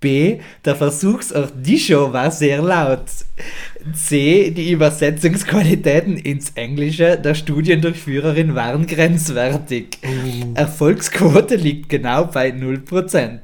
B. 0.00 0.40
Der 0.64 0.76
Versuchsort 0.76 1.52
Dijon 1.56 2.12
war 2.12 2.30
sehr 2.30 2.60
laut. 2.60 3.06
C. 3.94 4.50
Die 4.50 4.70
Übersetzungsqualitäten 4.70 6.18
ins 6.18 6.50
Englische 6.50 7.18
der 7.18 7.34
Studiendurchführerin 7.34 8.54
waren 8.54 8.86
grenzwertig. 8.86 9.98
Erfolgsquote 10.54 11.56
liegt 11.56 11.88
genau 11.88 12.26
bei 12.26 12.50
0%. 12.50 13.38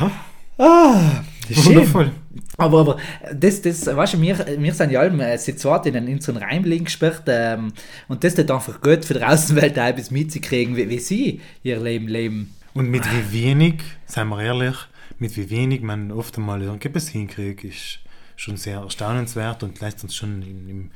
Ja. 0.00 0.10
Ah, 0.58 1.22
das 1.48 1.50
ist 1.50 1.64
schön. 1.64 1.76
Wundervoll. 1.76 2.10
Aber, 2.56 2.80
aber 2.80 2.96
das, 3.32 3.62
das, 3.62 3.86
weißt 3.86 4.14
du, 4.14 4.20
wir, 4.20 4.46
wir 4.58 4.74
sind 4.74 4.90
ja 4.90 5.00
allem 5.00 5.20
äh, 5.20 5.38
Situat 5.38 5.86
in, 5.86 5.94
in 5.94 6.20
so 6.20 6.32
einen 6.32 6.42
Reimling 6.42 6.84
gesperrt 6.84 7.22
ähm, 7.26 7.72
und 8.08 8.22
das 8.22 8.34
tut 8.34 8.50
einfach 8.50 8.80
gut 8.80 9.04
für 9.04 9.14
die 9.14 9.22
Außenwelt 9.22 9.78
auch 9.78 9.84
etwas 9.84 10.10
mitzukriegen, 10.10 10.76
wie, 10.76 10.88
wie 10.88 10.98
sie 10.98 11.40
ihr 11.62 11.80
Leben 11.80 12.08
leben. 12.08 12.54
Und 12.74 12.90
mit 12.90 13.04
wie 13.04 13.32
wenig, 13.44 13.82
seien 14.06 14.28
wir 14.28 14.42
ehrlich, 14.42 14.74
mit 15.18 15.36
wie 15.36 15.48
wenig 15.48 15.80
man 15.80 16.10
oft 16.10 16.36
einmal 16.36 16.60
irgendetwas 16.60 17.08
hinkriegt, 17.08 17.64
ist 17.64 18.00
schon 18.36 18.56
sehr 18.56 18.80
erstaunenswert 18.80 19.62
und 19.62 19.80
lässt 19.80 20.02
uns 20.02 20.14
schon 20.16 20.42
in, 20.42 20.68
im, 20.68 20.90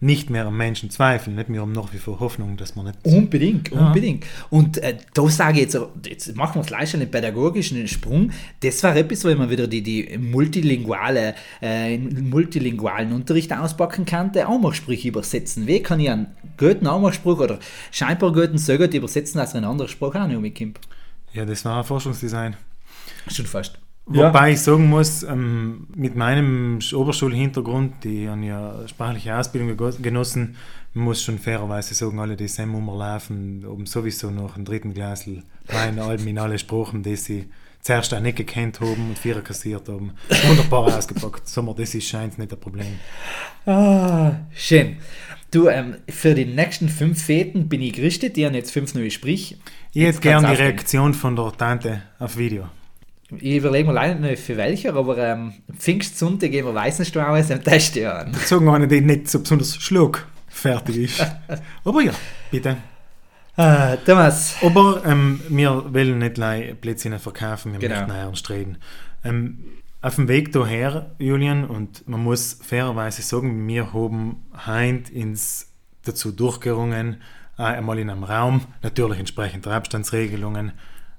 nicht 0.00 0.28
mehr 0.30 0.46
am 0.46 0.56
Menschen 0.56 0.90
zweifeln. 0.90 1.36
Nicht 1.36 1.48
mehr 1.50 1.62
um 1.62 1.72
nach 1.72 1.92
wie 1.92 1.98
vor 1.98 2.18
Hoffnung, 2.18 2.56
dass 2.56 2.74
man 2.74 2.86
nicht. 2.86 2.98
Unbedingt, 3.04 3.70
Ja. 3.70 3.86
unbedingt. 3.86 4.24
Und 4.48 4.78
äh, 4.78 4.96
da 5.14 5.28
sage 5.28 5.58
ich 5.60 5.72
jetzt, 5.72 5.78
jetzt 6.04 6.34
machen 6.34 6.60
wir 6.60 6.66
gleich 6.66 6.94
einen 6.94 7.08
pädagogischen 7.10 7.86
Sprung. 7.86 8.32
Das 8.60 8.82
war 8.82 8.96
etwas, 8.96 9.24
wo 9.24 9.32
man 9.34 9.50
wieder 9.50 9.68
die, 9.68 9.82
die 9.82 10.18
multilinguale, 10.18 11.34
äh, 11.62 11.94
in 11.94 12.28
multilingualen 12.30 13.12
Unterricht 13.12 13.52
auspacken 13.52 14.04
kann, 14.04 14.32
der 14.32 14.48
Anmachsprüche 14.48 15.08
übersetzen. 15.08 15.66
Wie 15.66 15.80
kann 15.80 16.00
ich 16.00 16.10
einen 16.10 16.28
guten 16.56 16.86
Anmachspruch 16.86 17.38
oder 17.38 17.58
scheinbar 17.92 18.32
guten 18.32 18.58
gut 18.58 18.94
übersetzen, 18.94 19.38
als 19.38 19.54
ein 19.54 19.64
anderer 19.64 19.88
Spruch 19.88 20.14
auch 20.14 20.26
noch 20.26 20.40
mitkommt? 20.40 20.80
Ja, 21.32 21.44
das 21.44 21.64
war 21.64 21.78
ein 21.78 21.84
Forschungsdesign. 21.84 22.56
Schon 23.28 23.46
fast. 23.46 23.78
Wobei 24.06 24.52
ich 24.52 24.60
sagen 24.60 24.88
muss, 24.88 25.22
ähm, 25.22 25.86
mit 25.94 26.16
meinem 26.16 26.80
Oberschulhintergrund, 26.92 28.02
die 28.02 28.28
haben 28.28 28.42
ja 28.42 28.88
sprachliche 28.88 29.36
Ausbildung 29.36 29.76
genossen, 30.02 30.56
muss 30.94 31.22
schon 31.22 31.38
fairerweise 31.38 31.94
sagen, 31.94 32.18
alle 32.18 32.36
die 32.36 32.48
Sem 32.48 32.72
laufen, 32.72 33.64
um 33.64 33.86
sowieso 33.86 34.30
noch 34.30 34.56
ein 34.56 34.64
dritten 34.64 34.94
Glas 34.94 35.28
Wein 35.66 35.98
allem 36.00 36.26
in 36.26 36.38
alle 36.38 36.58
Sprachen, 36.58 37.04
die 37.04 37.14
sie 37.14 37.48
zuerst 37.80 38.12
auch 38.14 38.20
nicht 38.20 38.36
gekannt 38.36 38.80
haben 38.80 39.08
und 39.10 39.18
vierer 39.18 39.40
kassiert 39.40 39.88
haben. 39.88 40.12
Wunderbar 40.48 40.96
ausgepackt. 40.96 41.48
Sommer, 41.48 41.74
das 41.74 41.94
ist 41.94 42.08
scheint 42.08 42.38
nicht 42.38 42.52
ein 42.52 42.60
Problem. 42.60 42.98
Ah, 43.66 44.32
schön. 44.54 44.96
Du, 45.50 45.68
ähm, 45.68 45.96
für 46.08 46.34
die 46.34 46.44
nächsten 46.44 46.88
fünf 46.88 47.22
Feten 47.24 47.68
bin 47.68 47.82
ich 47.82 47.94
gerichtet. 47.94 48.36
Die 48.36 48.46
haben 48.46 48.54
jetzt 48.54 48.70
fünf 48.70 48.94
neue 48.94 49.10
Sprich. 49.10 49.58
Ich 49.92 50.04
hätte 50.04 50.20
gerne 50.20 50.48
die. 50.48 50.54
Reaktion 50.54 51.12
von 51.12 51.34
der 51.34 51.52
Tante 51.56 52.02
auf 52.18 52.36
Video. 52.36 52.68
Ich 53.38 53.56
überlege 53.56 53.86
mir 53.88 53.94
leider 53.94 54.14
nicht 54.16 54.42
für 54.42 54.56
welcher, 54.56 54.94
aber 54.94 55.18
ähm, 55.18 55.54
Pfingstsonntag 55.76 56.50
gehen 56.50 56.66
wir 56.66 56.74
Weißenstrauß 56.74 57.50
am 57.52 57.62
Test 57.62 57.98
an. 57.98 58.34
Sagen 58.34 58.68
einer, 58.68 58.86
der 58.86 59.00
nicht 59.00 59.28
so 59.28 59.40
besonders 59.40 59.76
schlagfertig 59.76 60.96
ist. 60.96 61.20
Aber 61.84 62.02
ja, 62.02 62.12
bitte. 62.50 62.76
Ah, 63.56 63.96
Thomas. 63.96 64.56
Aber 64.62 65.02
ähm, 65.04 65.40
wir 65.48 65.92
wollen 65.92 66.18
nicht 66.18 66.80
Plätzchen 66.80 67.18
verkaufen, 67.18 67.72
wir 67.72 67.78
Genau. 67.80 67.96
möchten 67.96 68.10
ernst 68.12 68.50
reden. 68.50 68.78
Ähm, 69.24 69.58
auf 70.02 70.14
dem 70.14 70.28
Weg 70.28 70.52
daher, 70.52 71.10
Julian, 71.18 71.64
und 71.66 72.08
man 72.08 72.22
muss 72.22 72.58
fairerweise 72.62 73.20
sagen, 73.22 73.66
wir 73.68 73.92
haben 73.92 74.36
heint 74.66 75.10
ins 75.10 75.70
dazu 76.04 76.32
durchgerungen, 76.32 77.20
einmal 77.58 77.98
in 77.98 78.08
einem 78.08 78.24
Raum, 78.24 78.62
natürlich 78.82 79.18
entsprechend 79.18 79.66
der 79.66 79.72
Abstandsregelungen, 79.74 80.72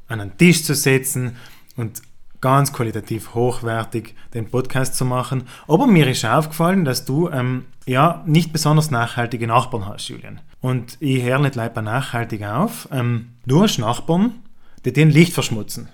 an 0.08 0.20
einen 0.22 0.36
Tisch 0.38 0.64
zu 0.64 0.74
setzen 0.74 1.36
und 1.76 2.02
ganz 2.42 2.74
qualitativ 2.74 3.36
hochwertig 3.36 4.16
den 4.34 4.50
Podcast 4.50 4.96
zu 4.96 5.06
machen. 5.06 5.44
Aber 5.68 5.86
mir 5.86 6.08
ist 6.08 6.26
aufgefallen, 6.26 6.84
dass 6.84 7.06
du 7.06 7.30
ähm, 7.30 7.66
ja 7.86 8.24
nicht 8.26 8.52
besonders 8.52 8.90
nachhaltige 8.90 9.46
Nachbarn 9.46 9.86
hast, 9.86 10.08
Julian. 10.08 10.42
Und 10.62 10.98
ich 11.00 11.24
höre 11.24 11.40
nicht 11.40 11.56
leid 11.56 11.74
bei 11.74 11.82
nachhaltig 11.82 12.44
auf. 12.44 12.88
Ähm, 12.92 13.32
du 13.46 13.64
hast 13.64 13.80
Nachbarn, 13.80 14.44
die 14.86 14.94
den 14.94 15.10
Licht 15.10 15.34
verschmutzen. 15.34 15.90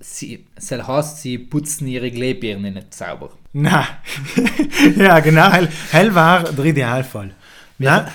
sie, 0.00 0.46
das 0.54 0.70
heißt, 0.70 1.22
sie 1.22 1.38
putzen 1.38 1.88
ihre 1.88 2.10
Glühbirne 2.10 2.70
nicht 2.70 2.94
sauber. 2.94 3.30
Na, 3.52 3.86
ja 4.96 5.20
genau, 5.20 5.50
hell, 5.50 5.68
hell 5.90 6.14
war 6.14 6.44
der 6.44 6.64
Idealfall. 6.64 7.34
Ja. 7.78 8.08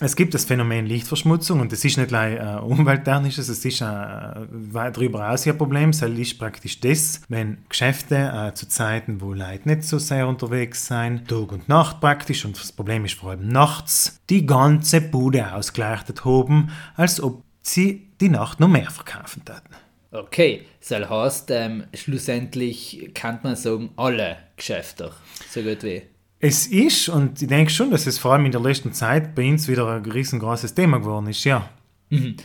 Es 0.00 0.16
gibt 0.16 0.34
das 0.34 0.44
Phänomen 0.44 0.86
Lichtverschmutzung 0.86 1.60
und 1.60 1.70
das 1.70 1.84
ist 1.84 1.96
nicht 1.96 2.08
gleich 2.08 2.34
äh, 2.34 2.58
umwelttechnisches, 2.60 3.48
es 3.48 3.64
ist 3.64 3.80
ein 3.80 4.48
äh, 4.50 4.90
darüber 4.92 5.22
hinaus 5.22 5.46
ein 5.46 5.56
Problem. 5.56 5.90
Es 5.90 6.02
ist 6.02 6.38
praktisch 6.38 6.80
das, 6.80 7.20
wenn 7.28 7.58
Geschäfte 7.68 8.16
äh, 8.16 8.54
zu 8.54 8.68
Zeiten, 8.68 9.20
wo 9.20 9.32
Leute 9.32 9.68
nicht 9.68 9.84
so 9.84 9.98
sehr 9.98 10.26
unterwegs 10.26 10.88
sind, 10.88 11.28
Tag 11.28 11.52
und 11.52 11.68
Nacht 11.68 12.00
praktisch, 12.00 12.44
und 12.44 12.58
das 12.58 12.72
Problem 12.72 13.04
ist 13.04 13.14
vor 13.14 13.30
allem 13.30 13.46
nachts, 13.48 14.18
die 14.30 14.44
ganze 14.44 15.00
Bude 15.00 15.54
ausgeleuchtet 15.54 16.24
haben, 16.24 16.70
als 16.96 17.22
ob 17.22 17.44
sie 17.62 18.08
die 18.20 18.28
Nacht 18.28 18.58
noch 18.58 18.68
mehr 18.68 18.90
verkaufen 18.90 19.42
würden. 19.46 19.76
Okay, 20.10 20.66
das 20.88 21.08
heißt, 21.08 21.50
ähm, 21.50 21.84
schlussendlich 21.94 23.10
kann 23.14 23.40
man 23.42 23.56
sagen, 23.56 23.90
alle 23.96 24.38
Geschäfte, 24.56 25.12
so 25.50 25.62
gut 25.62 25.82
wie. 25.82 26.02
Es 26.46 26.66
ist, 26.66 27.08
und 27.08 27.40
ich 27.40 27.48
denke 27.48 27.70
schon, 27.70 27.90
dass 27.90 28.06
es 28.06 28.18
vor 28.18 28.34
allem 28.34 28.44
in 28.44 28.52
der 28.52 28.60
letzten 28.60 28.92
Zeit 28.92 29.34
bei 29.34 29.48
uns 29.48 29.66
wieder 29.66 29.88
ein 29.88 30.04
riesengroßes 30.04 30.74
Thema 30.74 30.98
geworden 30.98 31.28
ist, 31.28 31.42
ja. 31.44 31.70
Mhm. 32.10 32.36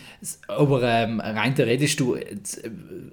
Aber 0.47 0.83
ähm, 0.83 1.19
rein 1.19 1.53
theoretisch, 1.53 1.97
du, 1.97 2.15
äh, 2.15 2.37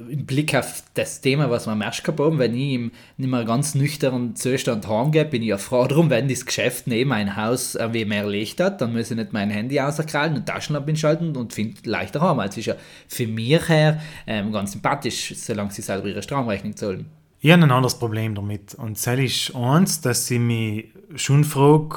im 0.08 0.26
Blick 0.26 0.54
auf 0.54 0.84
das 0.94 1.20
Thema, 1.20 1.50
was 1.50 1.66
wir 1.66 1.72
am 1.72 1.82
erst 1.82 2.04
gehabt 2.04 2.20
haben, 2.20 2.38
wenn 2.38 2.54
ich 2.54 2.74
im 2.74 2.92
nicht 3.16 3.28
mehr 3.28 3.44
ganz 3.44 3.74
nüchternen 3.74 4.36
Zustand 4.36 4.86
heimgehe, 4.86 5.24
bin 5.24 5.42
ich 5.42 5.48
ja 5.48 5.58
froh 5.58 5.88
darum, 5.88 6.08
wenn 6.08 6.28
das 6.28 6.46
Geschäft 6.46 6.86
neben 6.86 7.10
mein 7.10 7.34
Haus 7.34 7.74
äh, 7.74 7.92
wie 7.92 8.04
mehr 8.04 8.28
Licht 8.28 8.60
hat, 8.60 8.80
dann 8.80 8.92
muss 8.92 9.10
ich 9.10 9.16
nicht 9.16 9.32
mein 9.32 9.50
Handy 9.50 9.80
auskrallen 9.80 10.36
und 10.36 10.46
Taschenlampe 10.46 10.90
einschalten 10.90 11.36
und 11.36 11.52
finde 11.52 11.80
leichter 11.82 12.20
heim. 12.20 12.38
Also 12.38 12.60
ist 12.60 12.66
ja 12.66 12.76
für 13.08 13.26
mich 13.26 13.68
her 13.68 14.00
ähm, 14.28 14.52
ganz 14.52 14.70
sympathisch, 14.70 15.34
solange 15.34 15.72
sie 15.72 15.82
selber 15.82 16.06
ihre 16.06 16.22
Stromrechnung 16.22 16.76
zahlen. 16.76 17.06
Ich 17.40 17.52
habe 17.52 17.62
ein 17.62 17.70
anderes 17.70 17.98
Problem 17.98 18.34
damit. 18.34 18.74
Und 18.74 18.96
das 18.96 19.18
ist 19.18 19.54
eins, 19.54 20.00
dass 20.00 20.30
ich 20.30 20.40
mich 20.40 20.86
schon 21.16 21.44
frage, 21.44 21.96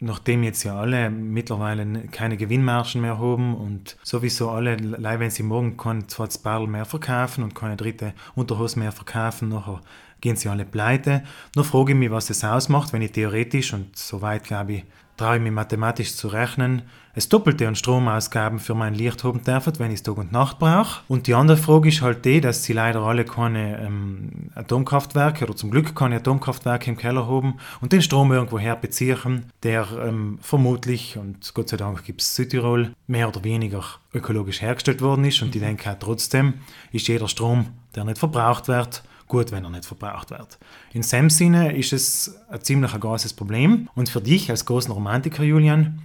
nachdem 0.00 0.42
jetzt 0.42 0.62
ja 0.64 0.78
alle 0.78 1.10
mittlerweile 1.10 2.06
keine 2.08 2.36
Gewinnmargen 2.36 3.00
mehr 3.00 3.18
haben 3.18 3.54
und 3.56 3.96
sowieso 4.02 4.50
alle, 4.50 4.76
wenn 4.78 5.30
sie 5.30 5.42
morgen 5.42 5.76
kein 5.76 6.08
zweites 6.08 6.38
Barrel 6.38 6.66
mehr 6.66 6.84
verkaufen 6.84 7.42
und 7.42 7.54
keine 7.54 7.76
dritte 7.76 8.12
Unterhose 8.34 8.78
mehr 8.78 8.92
verkaufen, 8.92 9.48
nachher 9.48 9.80
gehen 10.20 10.36
sie 10.36 10.48
alle 10.48 10.64
pleite. 10.64 11.22
Nur 11.56 11.64
frage 11.64 11.92
ich 11.92 11.98
mich, 11.98 12.10
was 12.10 12.26
das 12.26 12.44
ausmacht, 12.44 12.92
wenn 12.92 13.02
ich 13.02 13.12
theoretisch, 13.12 13.72
und 13.72 13.96
soweit 13.96 14.44
glaube 14.44 14.72
ich, 14.74 14.84
traue 15.16 15.36
ich 15.36 15.42
mich 15.42 15.52
mathematisch 15.52 16.14
zu 16.14 16.28
rechnen, 16.28 16.82
es 17.16 17.28
Doppelte 17.28 17.68
an 17.68 17.76
Stromausgaben 17.76 18.58
für 18.58 18.74
mein 18.74 18.94
Licht 18.94 19.22
haben 19.22 19.44
darf, 19.44 19.70
wenn 19.78 19.90
ich 19.90 19.98
es 19.98 20.02
Tag 20.02 20.16
und 20.16 20.32
Nacht 20.32 20.58
brauche. 20.58 21.02
Und 21.06 21.28
die 21.28 21.34
andere 21.34 21.56
Frage 21.56 21.88
ist 21.88 22.02
halt 22.02 22.24
die, 22.24 22.40
dass 22.40 22.64
sie 22.64 22.72
leider 22.72 23.02
alle 23.02 23.24
keine 23.24 23.80
ähm, 23.80 24.50
Atomkraftwerke 24.56 25.44
oder 25.44 25.54
zum 25.54 25.70
Glück 25.70 25.94
keine 25.94 26.16
Atomkraftwerke 26.16 26.90
im 26.90 26.96
Keller 26.96 27.28
haben 27.28 27.54
und 27.80 27.92
den 27.92 28.02
Strom 28.02 28.32
irgendwoher 28.32 28.74
beziehen, 28.74 29.44
der 29.62 29.86
ähm, 30.04 30.38
vermutlich, 30.40 31.16
und 31.16 31.54
Gott 31.54 31.68
sei 31.68 31.76
Dank 31.76 32.04
gibt 32.04 32.20
es 32.20 32.34
Südtirol, 32.34 32.90
mehr 33.06 33.28
oder 33.28 33.44
weniger 33.44 33.84
ökologisch 34.12 34.60
hergestellt 34.60 35.00
worden 35.00 35.24
ist. 35.24 35.40
Und 35.40 35.54
ich 35.54 35.62
denke 35.62 35.90
auch 35.90 35.98
trotzdem 36.00 36.54
ist 36.90 37.06
jeder 37.06 37.28
Strom, 37.28 37.66
der 37.94 38.04
nicht 38.04 38.18
verbraucht 38.18 38.66
wird, 38.66 39.04
gut, 39.34 39.52
wenn 39.52 39.64
er 39.64 39.70
nicht 39.70 39.84
verbraucht 39.84 40.30
wird. 40.30 40.58
In 40.92 41.02
dem 41.02 41.30
Sinne 41.30 41.76
ist 41.76 41.92
es 41.92 42.34
ein 42.48 42.62
ziemlich 42.62 42.92
großes 42.92 43.32
Problem. 43.32 43.88
Und 43.94 44.08
für 44.08 44.20
dich 44.20 44.50
als 44.50 44.64
großen 44.64 44.92
Romantiker, 44.92 45.42
Julian, 45.42 46.00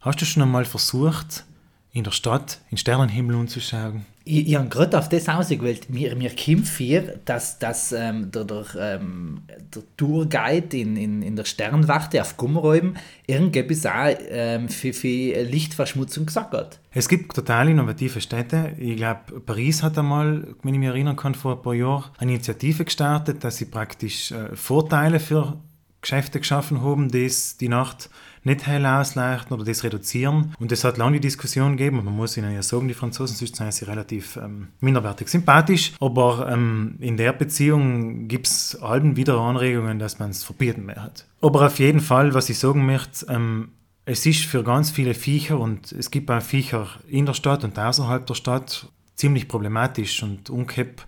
Hast 0.00 0.18
du 0.22 0.24
schon 0.24 0.42
einmal 0.42 0.64
versucht, 0.64 1.44
in 1.92 2.04
der 2.04 2.10
Stadt 2.10 2.62
in 2.70 2.78
Sternenhimmel 2.78 3.36
umzuschauen? 3.36 4.06
Ich, 4.24 4.48
ich 4.48 4.54
habe 4.54 4.68
gerade 4.68 4.98
auf 4.98 5.08
das 5.08 5.28
ausgewählt. 5.28 5.88
Mir, 5.88 6.14
mir 6.14 6.30
kommt 6.30 6.68
vor, 6.68 7.00
dass, 7.24 7.58
dass 7.58 7.92
ähm, 7.92 8.30
der, 8.30 8.44
der, 8.44 8.64
ähm, 8.78 9.42
der 9.74 9.82
Tourguide 9.96 10.76
in, 10.76 10.96
in, 10.96 11.22
in 11.22 11.36
der 11.36 11.44
Sternwarte 11.44 12.20
auf 12.20 12.36
Gummeräuben 12.36 12.96
irgendetwas 13.26 13.86
auch 13.86 14.14
ähm, 14.28 14.68
für, 14.68 14.92
für 14.92 15.42
Lichtverschmutzung 15.42 16.26
gesagt 16.26 16.52
hat. 16.52 16.80
Es 16.92 17.08
gibt 17.08 17.34
total 17.34 17.68
innovative 17.70 18.20
Städte. 18.20 18.72
Ich 18.78 18.96
glaube, 18.96 19.40
Paris 19.40 19.82
hat 19.82 19.96
einmal, 19.96 20.48
wenn 20.62 20.74
ich 20.74 20.80
mich 20.80 20.88
erinnern 20.88 21.16
kann, 21.16 21.34
vor 21.34 21.56
ein 21.56 21.62
paar 21.62 21.74
Jahren 21.74 22.10
eine 22.18 22.32
Initiative 22.32 22.84
gestartet, 22.84 23.42
dass 23.42 23.56
sie 23.56 23.66
praktisch 23.66 24.32
äh, 24.32 24.54
Vorteile 24.54 25.18
für 25.20 25.56
Geschäfte 26.02 26.40
geschaffen 26.40 26.82
haben, 26.82 27.10
die 27.10 27.30
die 27.60 27.68
Nacht 27.68 28.10
nicht 28.42 28.66
hell 28.66 28.86
ausleuchten 28.86 29.54
oder 29.54 29.64
das 29.64 29.84
reduzieren. 29.84 30.54
Und 30.58 30.72
es 30.72 30.84
hat 30.84 30.98
lange 30.98 31.14
die 31.14 31.20
Diskussion 31.20 31.76
gegeben, 31.76 31.98
und 31.98 32.04
man 32.06 32.16
muss 32.16 32.36
ihnen 32.36 32.54
ja 32.54 32.62
sagen, 32.62 32.88
die 32.88 32.94
Franzosen 32.94 33.36
sind 33.36 33.72
sie 33.72 33.84
relativ 33.84 34.36
ähm, 34.36 34.68
minderwertig 34.80 35.28
sympathisch, 35.28 35.92
aber 36.00 36.48
ähm, 36.50 36.96
in 37.00 37.16
der 37.16 37.32
Beziehung 37.32 38.28
gibt 38.28 38.46
es 38.46 38.76
allen 38.80 39.16
wieder 39.16 39.38
Anregungen, 39.38 39.98
dass 39.98 40.18
man 40.18 40.30
es 40.30 40.44
verbieten 40.44 40.86
wird. 40.86 41.26
Aber 41.40 41.66
auf 41.66 41.78
jeden 41.78 42.00
Fall, 42.00 42.34
was 42.34 42.48
ich 42.48 42.58
sagen 42.58 42.86
möchte, 42.86 43.26
ähm, 43.28 43.72
es 44.06 44.26
ist 44.26 44.44
für 44.44 44.64
ganz 44.64 44.90
viele 44.90 45.14
Viecher 45.14 45.60
und 45.60 45.92
es 45.92 46.10
gibt 46.10 46.30
auch 46.30 46.42
Viecher 46.42 46.88
in 47.08 47.26
der 47.26 47.34
Stadt 47.34 47.64
und 47.64 47.78
außerhalb 47.78 48.26
der 48.26 48.34
Stadt 48.34 48.88
ziemlich 49.14 49.46
problematisch 49.46 50.22
und 50.22 50.50
umkipp 50.50 51.02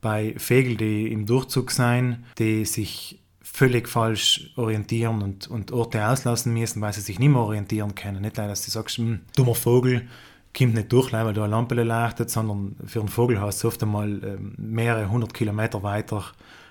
bei 0.00 0.34
Vögeln, 0.36 0.76
die 0.76 1.12
im 1.12 1.26
Durchzug 1.26 1.70
sein, 1.70 2.24
die 2.38 2.64
sich 2.64 3.21
völlig 3.52 3.86
falsch 3.86 4.50
orientieren 4.56 5.20
und, 5.20 5.46
und 5.46 5.72
Orte 5.72 6.08
auslassen 6.08 6.54
müssen, 6.54 6.80
weil 6.80 6.94
sie 6.94 7.02
sich 7.02 7.18
nicht 7.18 7.28
mehr 7.28 7.42
orientieren 7.42 7.94
können. 7.94 8.22
Nicht, 8.22 8.38
dass 8.38 8.64
du 8.64 8.70
sagst, 8.70 8.96
hm, 8.96 9.20
dummer 9.36 9.54
Vogel, 9.54 10.08
kommt 10.56 10.74
nicht 10.74 10.90
durch, 10.90 11.12
weil 11.12 11.34
du 11.34 11.42
eine 11.42 11.50
Lampe 11.50 11.74
leuchtet, 11.74 12.30
sondern 12.30 12.76
für 12.86 13.00
einen 13.00 13.08
Vogel 13.08 13.40
hast 13.40 13.62
du 13.62 13.68
oft 13.68 13.82
einmal 13.82 14.24
ähm, 14.24 14.54
mehrere 14.56 15.10
hundert 15.10 15.34
Kilometer 15.34 15.82
weiter 15.82 16.24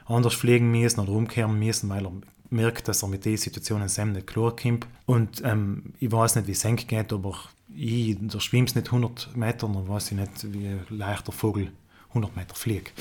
anders 0.05 0.33
fliegen 0.33 0.71
müssen 0.71 0.99
oder 0.99 1.11
umkehren 1.11 1.57
müssen, 1.57 1.87
weil 1.89 2.05
er 2.05 2.13
merkt, 2.49 2.87
dass 2.87 3.03
er 3.03 3.09
mit 3.09 3.25
diesen 3.25 3.43
Situationen 3.43 3.87
selbst 3.87 4.13
nicht 4.13 4.27
klar 4.27 4.55
kommt. 4.55 4.87
Und 5.05 5.41
ähm, 5.45 5.93
ich 5.99 6.11
weiß 6.11 6.35
nicht, 6.35 6.47
wie 6.47 6.51
es 6.51 6.87
geht, 6.87 7.13
aber 7.13 7.35
ich, 7.73 8.17
da 8.19 8.39
schwimmst 8.39 8.75
nicht 8.75 8.87
100 8.87 9.37
Meter, 9.37 9.67
dann 9.67 9.87
weiß 9.87 10.11
ich 10.11 10.17
nicht, 10.17 10.51
wie 10.51 10.67
ein 10.67 10.85
leichter 10.89 11.31
Vogel 11.31 11.71
100 12.09 12.35
Meter 12.35 12.55
fliegt. 12.55 12.91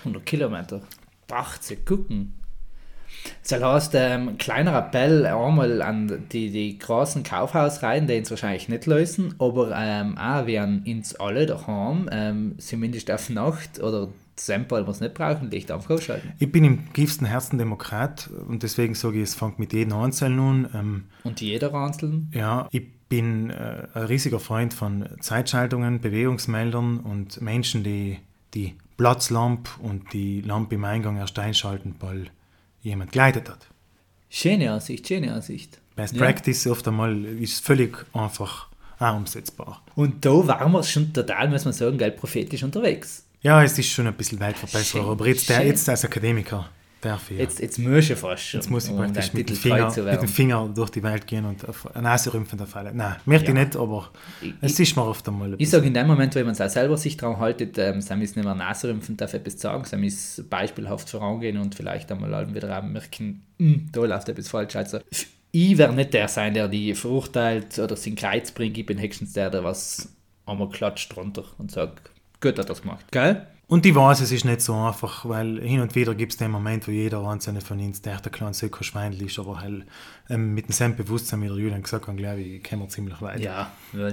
100 0.00 0.24
Kilometer? 0.24 0.80
Ach, 1.30 1.58
zu 1.58 1.76
gucken. 1.76 2.32
Das 3.48 3.62
heißt, 3.62 3.92
ähm, 3.94 4.38
kleiner 4.38 4.76
Appell 4.76 5.26
einmal 5.26 5.82
an 5.82 6.26
die, 6.32 6.50
die 6.50 6.78
großen 6.78 7.22
Kaufhausreihen, 7.22 8.06
die 8.06 8.18
uns 8.18 8.30
wahrscheinlich 8.30 8.68
nicht 8.68 8.86
lösen, 8.86 9.34
aber 9.38 9.72
ähm, 9.76 10.18
auch 10.18 10.46
wir 10.46 10.62
an 10.62 10.84
uns 10.86 11.14
alle 11.16 11.46
daheim, 11.46 12.08
ähm, 12.12 12.54
zumindest 12.58 13.10
auf 13.10 13.30
Nacht 13.30 13.80
oder 13.80 14.08
Sample, 14.38 14.86
was 14.86 15.00
nicht 15.00 15.14
brauchen, 15.14 15.50
Licht 15.50 15.70
einfach 15.70 15.90
ausschalten. 15.90 16.32
Ich 16.38 16.52
bin 16.52 16.64
im 16.64 16.92
tiefsten 16.92 17.24
Herzen 17.24 17.58
Demokrat 17.58 18.28
und 18.48 18.62
deswegen 18.62 18.94
sage 18.94 19.18
ich, 19.18 19.24
es 19.24 19.34
fängt 19.34 19.58
mit 19.58 19.72
jedem 19.72 19.94
Einzelnen 19.94 20.66
an. 20.66 20.70
Ähm, 20.74 21.04
und 21.24 21.40
jeder 21.40 21.72
Einzelnen? 21.74 22.30
Ja, 22.34 22.68
ich 22.70 22.82
bin 23.08 23.50
äh, 23.50 23.86
ein 23.94 24.02
riesiger 24.04 24.40
Freund 24.40 24.74
von 24.74 25.08
Zeitschaltungen, 25.20 26.00
Bewegungsmeldern 26.00 26.98
und 26.98 27.40
Menschen, 27.40 27.82
die 27.82 28.18
die 28.54 28.74
Platzlampe 28.96 29.70
und 29.80 30.12
die 30.12 30.40
Lampe 30.40 30.74
im 30.76 30.84
Eingang 30.84 31.16
erst 31.16 31.38
einschalten, 31.38 31.94
weil 32.00 32.26
jemand 32.86 33.12
geleitet 33.12 33.48
hat. 33.48 33.66
Schöne 34.28 34.72
Ansicht, 34.72 35.06
schöne 35.06 35.32
Ansicht. 35.32 35.78
Best 35.94 36.14
ja. 36.14 36.20
Practice 36.20 36.66
oft 36.66 36.86
einmal 36.88 37.24
ist 37.24 37.64
völlig 37.64 38.04
einfach 38.12 38.68
auch 38.98 39.16
umsetzbar. 39.16 39.82
Und 39.94 40.24
da 40.24 40.46
waren 40.46 40.72
wir 40.72 40.82
schon 40.82 41.12
total, 41.12 41.48
muss 41.48 41.64
man 41.64 41.74
sagen, 41.74 41.98
gell, 41.98 42.12
prophetisch 42.12 42.62
unterwegs. 42.62 43.24
Ja, 43.42 43.62
es 43.62 43.78
ist 43.78 43.88
schon 43.88 44.06
ein 44.06 44.14
bisschen 44.14 44.40
Weltverbesserer, 44.40 45.10
aber 45.10 45.26
jetzt, 45.26 45.48
der, 45.48 45.66
jetzt 45.66 45.88
als 45.88 46.04
Akademiker 46.04 46.68
darf 47.06 47.30
ich. 47.30 47.36
Ja. 47.36 47.44
Jetzt, 47.44 47.60
jetzt 47.60 47.78
muss 47.78 48.10
ich 48.10 48.18
fast 48.18 48.42
schon. 48.42 48.60
Jetzt 48.60 48.70
muss 48.70 48.84
ich 48.86 48.90
um 48.90 48.98
praktisch 48.98 49.32
mit 49.32 49.48
dem, 49.48 49.56
Finger, 49.56 49.86
mit 49.86 50.22
dem 50.22 50.28
Finger 50.28 50.70
durch 50.74 50.90
die 50.90 51.02
Welt 51.02 51.26
gehen 51.26 51.44
und 51.44 51.64
eine 51.94 52.02
Nase 52.02 52.32
rümpfen 52.32 52.58
der 52.58 52.66
Falle. 52.66 52.92
Nein, 52.94 53.16
möchte 53.24 53.52
ja. 53.52 53.58
ich 53.58 53.66
nicht, 53.66 53.76
aber 53.76 54.10
ich, 54.40 54.52
es 54.60 54.78
ist 54.80 54.96
mir 54.96 55.06
oft 55.06 55.26
einmal. 55.28 55.54
Ich 55.58 55.70
sage 55.70 55.86
in 55.86 55.94
dem 55.94 56.06
Moment, 56.06 56.34
wenn 56.34 56.44
man 56.44 56.52
es 56.52 56.60
auch 56.60 56.68
selber 56.68 56.96
sich 56.96 57.16
daran 57.16 57.38
haltet, 57.38 57.78
ähm, 57.78 58.00
sie 58.00 58.16
müssen 58.16 58.38
nicht 58.38 58.44
mehr 58.44 58.54
Nase 58.54 58.88
rümpfen, 58.88 59.16
darf 59.16 59.34
etwas 59.34 59.60
sagen, 59.60 59.84
sie 59.84 59.96
müssen 59.96 60.48
beispielhaft 60.48 61.08
vorangehen 61.08 61.58
und 61.58 61.74
vielleicht 61.74 62.10
einmal 62.12 62.54
wieder 62.54 62.82
merken, 62.82 63.42
hm, 63.58 63.88
da 63.92 64.04
läuft 64.04 64.28
etwas 64.28 64.48
falsch. 64.48 64.76
Also, 64.76 64.98
ich 65.52 65.78
werde 65.78 65.94
nicht 65.94 66.12
der 66.12 66.28
sein, 66.28 66.52
der 66.52 66.68
die 66.68 66.94
verurteilt 66.94 67.78
oder 67.78 67.96
seinen 67.96 68.16
Kreuz 68.16 68.50
bringt. 68.50 68.76
Ich 68.76 68.84
bin 68.84 69.00
höchstens 69.00 69.32
der, 69.32 69.48
der 69.48 69.64
was 69.64 70.08
einmal 70.44 70.68
klatscht 70.68 71.14
drunter 71.14 71.44
und 71.58 71.70
sagt, 71.70 72.10
gut 72.40 72.58
hat 72.58 72.68
das 72.68 72.82
gemacht. 72.82 73.06
Gell? 73.10 73.46
Und 73.68 73.84
ich 73.84 73.94
weiß, 73.94 74.20
es 74.20 74.30
ist 74.30 74.44
nicht 74.44 74.60
so 74.60 74.74
einfach, 74.74 75.28
weil 75.28 75.60
hin 75.60 75.80
und 75.80 75.96
wieder 75.96 76.14
gibt 76.14 76.32
es 76.32 76.38
den 76.38 76.52
Moment, 76.52 76.86
wo 76.86 76.92
jeder 76.92 77.26
einzelne 77.26 77.60
von 77.60 77.80
uns 77.80 78.00
der 78.00 78.16
ein 78.16 78.30
kleines 78.30 78.62
Öko-Schweinl 78.62 79.20
ist, 79.20 79.40
aber 79.40 79.60
halt, 79.60 79.84
ähm, 80.30 80.54
mit 80.54 80.68
dem 80.68 80.72
Selbstbewusstsein, 80.72 81.42
wie 81.42 81.48
der 81.48 81.56
Julian 81.56 81.82
gesagt 81.82 82.06
hat, 82.06 82.16
glaube 82.16 82.40
ich, 82.40 82.62
kommen 82.62 82.82
wir 82.82 82.88
ziemlich 82.88 83.20
weit. 83.20 83.40
Ja, 83.40 83.72
ja. 83.92 84.12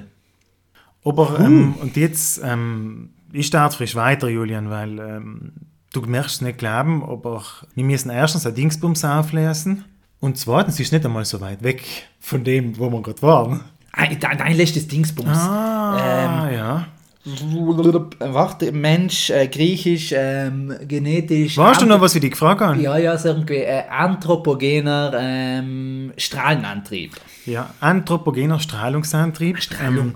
Aber, 1.05 1.39
ähm, 1.39 1.75
und 1.81 1.95
jetzt, 1.97 2.41
ähm, 2.43 3.11
ich 3.31 3.45
starte 3.45 3.77
frisch 3.77 3.93
weiter, 3.93 4.27
Julian, 4.27 4.71
weil 4.71 4.97
ähm, 4.97 5.51
du 5.91 6.01
merkst 6.01 6.35
es 6.35 6.41
nicht 6.41 6.57
glauben, 6.57 7.03
aber 7.03 7.43
wir 7.75 7.83
müssen 7.83 8.09
erstens 8.09 8.47
ein 8.47 8.55
Dingsbums 8.55 9.05
auflesen 9.05 9.85
und 10.19 10.37
zweitens 10.37 10.79
ist 10.79 10.87
es 10.87 10.91
nicht 10.93 11.05
einmal 11.05 11.25
so 11.25 11.41
weit 11.41 11.61
weg 11.61 11.83
von 12.19 12.43
dem, 12.43 12.79
wo 12.79 12.89
wir 12.89 13.01
gerade 13.03 13.21
waren. 13.21 13.61
Dein, 13.95 14.19
dein 14.19 14.57
letztes 14.57 14.87
Dingsbums. 14.87 15.37
Ah, 15.37 16.47
ähm, 16.49 16.55
ja. 16.55 16.87
Warte, 17.25 18.71
Mensch, 18.71 19.29
äh, 19.29 19.47
griechisch, 19.47 20.13
ähm, 20.15 20.75
genetisch. 20.87 21.57
Weißt 21.57 21.81
du 21.81 21.85
noch, 21.85 22.01
was 22.01 22.15
ich 22.15 22.21
dich 22.21 22.31
gefragt 22.31 22.61
habe? 22.61 22.81
Ja, 22.81 22.97
ja, 22.97 23.17
so 23.17 23.29
irgendwie 23.29 23.59
äh, 23.59 23.83
anthropogener 23.89 25.13
ähm, 25.17 26.13
Strahlenantrieb. 26.17 27.13
Ja, 27.45 27.73
anthropogener 27.79 28.59
Strahlungsantrieb. 28.59 29.61
Strahlung. 29.61 30.07
Ähm, 30.07 30.15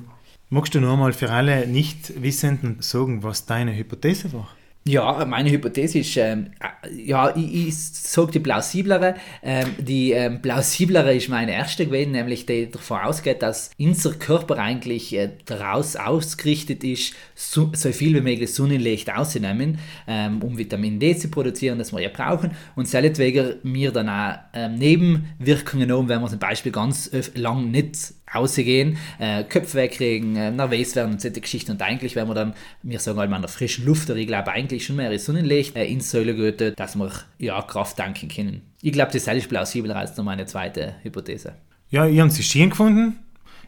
magst 0.50 0.76
du 0.76 0.82
noch 0.82 0.98
mal 0.98 1.14
für 1.14 1.32
alle 1.32 1.66
Nichtwissenden 1.68 2.78
sagen, 2.82 3.24
was 3.24 3.46
deine 3.46 3.76
Hypothese 3.76 4.34
war? 4.34 4.50
Ja, 4.88 5.25
meine 5.25 5.51
Hypothese 5.51 6.00
ist, 6.00 6.15
ähm, 6.15 6.51
äh, 6.62 6.94
ja, 7.03 7.36
ich, 7.36 7.67
ich 7.67 7.77
sage 7.77 8.32
die 8.32 8.39
plausiblere. 8.39 9.15
Ähm, 9.44 9.75
die 9.79 10.13
ähm, 10.13 10.41
plausiblere 10.41 11.13
ist 11.13 11.27
meine 11.27 11.51
erste 11.51 11.86
gewesen, 11.86 12.13
nämlich 12.13 12.46
die 12.46 12.72
davon 12.72 13.01
ausgeht, 13.01 13.41
dass 13.41 13.72
unser 13.77 14.13
Körper 14.13 14.58
eigentlich 14.58 15.13
äh, 15.13 15.32
daraus 15.44 15.98
ausgerichtet 15.98 16.86
ist, 16.86 17.13
so, 17.36 17.70
so 17.74 17.91
viel 17.91 18.15
wie 18.15 18.22
möglich 18.22 18.53
Sonnenlicht 18.53 19.13
auszunehmen, 19.13 19.79
ähm, 20.08 20.41
um 20.41 20.58
Vitamin 20.58 21.00
D 21.00 21.17
zu 21.17 21.27
produzieren, 21.27 21.79
das 21.79 21.91
wir 21.91 22.00
ja 22.00 22.10
brauchen. 22.10 22.51
Und 22.77 22.88
seinetwegen 22.88 23.56
wir 23.63 23.91
dann 23.91 24.08
auch 24.08 24.38
ähm, 24.53 24.75
Nebenwirkungen 24.75 25.91
haben, 25.91 26.08
wenn 26.08 26.22
wir 26.22 26.29
zum 26.29 26.39
Beispiel 26.39 26.72
ganz 26.72 27.12
öf- 27.12 27.38
lang 27.38 27.72
nicht 27.72 28.13
rausgehen, 28.34 28.98
äh, 29.19 29.43
Köpfe 29.43 29.77
wegkriegen, 29.77 30.36
äh, 30.36 30.51
nervös 30.51 30.96
werden 30.96 31.13
und 31.13 31.22
solche 31.22 31.41
Geschichten. 31.41 31.72
Und 31.72 31.81
eigentlich, 31.81 32.15
wenn 32.15 32.27
wir 32.27 32.34
dann, 32.34 32.53
wir 32.84 33.00
sagen 33.00 33.19
einmal 33.19 33.38
an 33.38 33.41
der 33.43 33.50
frischen 33.50 33.86
Luft, 33.86 34.10
aber 34.10 34.19
ich 34.19 34.27
glaube 34.27 34.51
eigentlich 34.51 34.86
schon 34.86 34.98
mehr 34.98 35.12
in 35.12 35.19
Sonnenlicht 35.19 35.75
äh, 35.75 35.86
ins 35.86 36.12
Säule 36.12 36.36
geht, 36.36 36.79
dass 36.79 36.96
wir 36.96 37.12
ja, 37.39 37.62
Kraft 37.62 37.98
tanken 37.98 38.27
können. 38.29 38.62
Ich 38.81 38.91
glaube, 38.91 39.12
das 39.12 39.27
ist 39.27 39.50
plausibler 39.50 39.96
als 39.96 40.17
noch 40.17 40.25
meine 40.25 40.46
zweite 40.46 40.96
Hypothese. 41.03 41.55
Ja, 41.89 42.05
ich 42.05 42.19
habe 42.19 42.29
sie 42.29 42.43
schön 42.43 42.69
gefunden. 42.69 43.17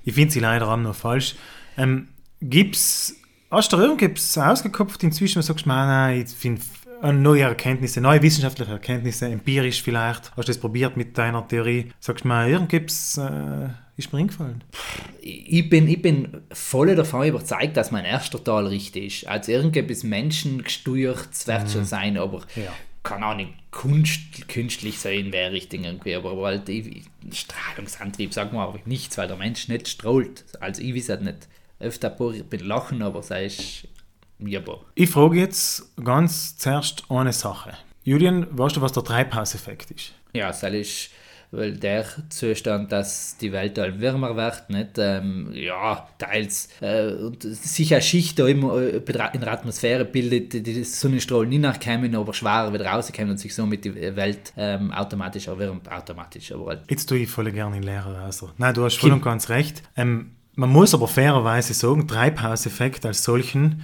Ich 0.04 0.14
finde 0.14 0.32
sie 0.32 0.40
leider 0.40 0.68
auch 0.68 0.78
noch 0.78 0.96
falsch. 0.96 1.36
Ähm, 1.78 2.10
gibt's, 2.42 3.16
hast 3.50 3.72
du 3.72 3.78
irgendwas 3.78 4.38
ausgekopft 4.38 5.04
inzwischen, 5.04 5.38
wo 5.38 5.40
du 5.40 5.48
sagst, 5.48 5.66
nein, 5.66 6.22
ich 6.22 6.30
finde 6.34 6.62
äh, 7.02 7.14
neue 7.14 7.44
Erkenntnisse, 7.44 8.02
neue 8.02 8.22
wissenschaftliche 8.22 8.72
Erkenntnisse, 8.72 9.28
empirisch 9.28 9.82
vielleicht, 9.82 10.32
hast 10.36 10.48
du 10.48 10.52
das 10.52 10.58
probiert 10.58 10.98
mit 10.98 11.18
deiner 11.18 11.48
Theorie, 11.48 11.92
sagst 12.00 12.26
du 12.26 12.28
mal, 12.28 12.50
irgendwas 12.50 13.18
äh, 13.18 13.70
ist 14.00 14.12
mir 14.14 14.20
eingefallen. 14.20 14.64
ich 15.22 15.70
bin, 15.70 15.88
ich 15.88 16.02
bin 16.02 16.42
voll 16.52 16.96
davon 16.96 17.28
überzeugt, 17.28 17.78
dass 17.78 17.92
mein 17.92 18.06
erster 18.06 18.44
Teil 18.44 18.68
richtig 18.68 19.24
ist. 19.24 19.28
Also 19.28 19.52
irgendetwas 19.52 20.04
menschengesteuertes 20.04 21.48
wird 21.48 21.70
schon 21.72 21.86
sein, 21.86 22.18
aber 22.18 22.40
Ja. 22.56 22.74
kann 23.04 23.24
auch 23.24 23.36
nicht 23.36 23.54
kunst, 23.72 24.48
künstlich 24.48 25.00
sein 25.00 25.20
in 25.20 25.32
der 25.32 25.52
Richtung 25.52 25.84
irgendwie. 25.84 26.16
Aber 26.16 26.32
aber 26.32 26.48
halt 26.48 26.68
ich, 26.70 27.04
Strahlungsantrieb, 27.32 28.34
sagen 28.34 28.54
wir 28.58 28.62
aber 28.62 28.80
nichts, 28.86 29.18
weil 29.18 29.28
der 29.28 29.38
Mensch 29.38 29.68
nicht 29.68 29.88
strahlt. 29.88 30.46
Also 30.60 30.82
ich 30.82 30.96
weiß 30.96 31.10
halt 31.10 31.22
nicht. 31.24 31.48
Öfter 31.80 32.10
bin 32.10 32.60
lachen, 32.66 33.02
aber 33.02 33.24
sei 33.24 33.46
ist 33.46 33.88
mir 34.38 34.60
aber. 34.60 34.82
Ich 34.96 35.10
frage 35.10 35.40
jetzt 35.40 35.96
ganz 36.04 36.58
zuerst 36.58 37.04
eine 37.10 37.32
Sache. 37.32 37.74
Julian, 38.04 38.48
weißt 38.52 38.76
du, 38.78 38.82
was 38.82 38.92
der 38.92 39.04
Treibhauseffekt 39.04 39.92
ist? 39.92 40.14
Ja, 40.34 40.48
das 40.48 40.64
ist 40.64 41.10
weil 41.52 41.74
der 41.78 42.06
Zustand, 42.30 42.92
dass 42.92 43.38
die 43.38 43.52
Welt 43.52 43.80
all 43.80 44.00
wärmer 44.00 44.36
wird, 44.36 44.70
nicht? 44.70 44.98
Ähm, 44.98 45.50
ja, 45.54 46.08
teils 46.18 46.70
äh, 46.82 47.14
und 47.14 47.42
sich 47.42 47.92
eine 47.94 48.02
Schicht 48.02 48.38
da 48.38 48.48
immer 48.48 48.78
äh, 48.78 48.98
in 48.98 49.42
der 49.42 49.52
Atmosphäre 49.52 50.06
bildet, 50.06 50.66
die 50.66 50.84
Sonnenstrahlen 50.84 51.50
nicht 51.50 51.62
nachkommen, 51.62 52.14
aber 52.16 52.34
schwerer 52.34 52.72
wieder 52.72 52.86
rauskommen 52.86 53.32
und 53.32 53.38
sich 53.40 53.56
somit 53.56 53.84
die 53.86 53.96
Welt 53.96 54.54
ähm, 54.58 54.92
automatisch 54.92 55.48
erwärmt, 55.48 55.92
automatisch, 55.92 56.52
aber 56.52 56.68
halt 56.68 56.82
Jetzt 56.90 57.08
tue 57.08 57.20
ich 57.20 57.30
voll 57.30 57.52
gerne 57.52 57.78
in 57.78 57.84
Lehrer 57.84 58.20
also. 58.20 58.52
Nein, 58.58 58.74
du 58.74 58.84
hast 58.84 58.98
voll 58.98 59.12
und 59.12 59.24
ganz 59.24 59.50
recht. 59.50 59.82
Ähm, 59.98 60.32
man 60.56 60.70
muss 60.70 60.94
aber 60.94 61.08
fairerweise 61.08 61.74
sagen, 61.74 62.08
Treibhauseffekt 62.08 63.06
als 63.06 63.24
solchen 63.24 63.82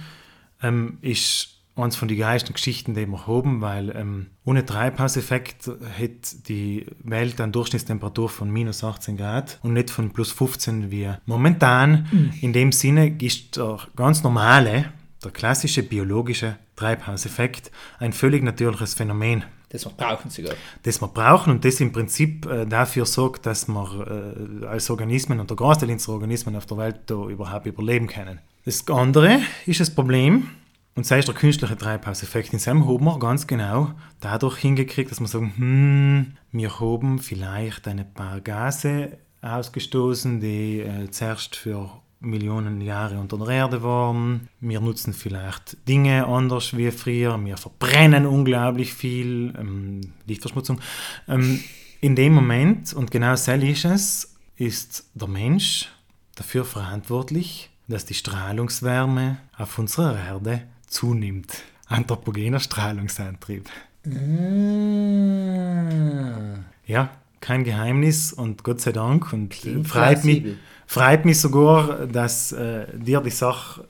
ähm, 0.62 0.98
ist 1.00 1.55
eines 1.76 1.96
von 1.96 2.08
den 2.08 2.18
geilsten 2.18 2.54
Geschichten, 2.54 2.94
die 2.94 3.06
wir 3.06 3.26
haben, 3.26 3.60
weil 3.60 3.94
ähm, 3.94 4.26
ohne 4.44 4.64
Treibhauseffekt 4.64 5.70
hätte 5.96 6.38
die 6.48 6.86
Welt 7.02 7.40
eine 7.40 7.52
Durchschnittstemperatur 7.52 8.28
von 8.28 8.50
minus 8.50 8.82
18 8.82 9.16
Grad 9.16 9.58
und 9.62 9.74
nicht 9.74 9.90
von 9.90 10.12
plus 10.12 10.32
15 10.32 10.90
wie 10.90 11.10
momentan. 11.26 12.32
In 12.40 12.52
dem 12.52 12.72
Sinne 12.72 13.16
ist 13.20 13.56
der 13.56 13.78
ganz 13.94 14.22
normale, 14.22 14.86
der 15.22 15.30
klassische 15.30 15.82
biologische 15.82 16.56
Treibhauseffekt 16.76 17.70
ein 17.98 18.12
völlig 18.12 18.42
natürliches 18.42 18.94
Phänomen 18.94 19.44
das 19.68 19.84
wir 19.84 19.92
brauchen 19.92 20.30
sogar. 20.30 20.54
das 20.84 21.00
wir 21.00 21.08
brauchen 21.08 21.52
und 21.52 21.64
das 21.64 21.80
im 21.80 21.92
Prinzip 21.92 22.46
äh, 22.46 22.66
dafür 22.66 23.04
sorgt, 23.04 23.46
dass 23.46 23.66
wir 23.66 24.62
äh, 24.62 24.66
als 24.66 24.88
Organismen 24.90 25.40
und 25.40 25.50
der 25.50 25.56
Großteil 25.56 25.90
unserer 25.90 26.14
Organismen 26.14 26.54
auf 26.56 26.66
der 26.66 26.78
Welt 26.78 27.00
da 27.06 27.26
überhaupt 27.26 27.66
überleben 27.66 28.06
können. 28.06 28.38
Das 28.64 28.86
andere 28.88 29.40
ist 29.66 29.80
das 29.80 29.90
Problem, 29.90 30.48
und 30.96 31.04
sei 31.04 31.18
es 31.18 31.26
der 31.26 31.34
künstliche 31.34 31.76
Treibhauseffekt. 31.76 32.54
In 32.54 32.58
seinem 32.58 32.88
haben 32.88 33.04
wir 33.04 33.18
ganz 33.18 33.46
genau 33.46 33.92
dadurch 34.20 34.56
hingekriegt, 34.56 35.10
dass 35.10 35.20
wir 35.20 35.28
sagen, 35.28 35.52
hm, 35.56 36.32
wir 36.52 36.80
haben 36.80 37.18
vielleicht 37.18 37.86
ein 37.86 38.12
paar 38.14 38.40
Gase 38.40 39.18
ausgestoßen, 39.42 40.40
die 40.40 40.80
äh, 40.80 41.10
zuerst 41.10 41.54
für 41.54 41.90
Millionen 42.20 42.80
Jahre 42.80 43.18
unter 43.18 43.36
der 43.36 43.48
Erde 43.48 43.82
waren. 43.82 44.48
Wir 44.60 44.80
nutzen 44.80 45.12
vielleicht 45.12 45.86
Dinge 45.86 46.26
anders 46.26 46.74
wie 46.74 46.90
früher. 46.90 47.38
Wir 47.44 47.58
verbrennen 47.58 48.24
unglaublich 48.24 48.94
viel. 48.94 49.54
Ähm, 49.58 50.00
Lichtverschmutzung. 50.26 50.80
Ähm, 51.28 51.62
in 52.00 52.16
dem 52.16 52.32
Moment, 52.32 52.94
und 52.94 53.10
genau 53.10 53.36
so 53.36 53.52
ist 53.52 53.84
es, 53.84 54.34
ist 54.56 55.10
der 55.14 55.28
Mensch 55.28 55.90
dafür 56.34 56.64
verantwortlich, 56.64 57.68
dass 57.86 58.06
die 58.06 58.14
Strahlungswärme 58.14 59.36
auf 59.58 59.78
unserer 59.78 60.18
Erde 60.18 60.62
zunimmt. 60.86 61.62
Anthropogener 61.88 62.60
Strahlungsantrieb. 62.60 63.68
Ja, 66.86 67.10
kein 67.40 67.64
Geheimnis 67.64 68.32
und 68.32 68.62
Gott 68.64 68.80
sei 68.80 68.92
Dank 68.92 69.32
und 69.32 69.52
äh, 69.54 69.56
Klingt 69.58 69.88
freut 69.88 70.24
mich, 70.24 70.44
freut 70.86 71.24
mich 71.24 71.40
sogar, 71.40 72.06
dass 72.06 72.52
äh, 72.52 72.86
dir 72.98 73.20
die 73.20 73.30
Sache 73.30 73.86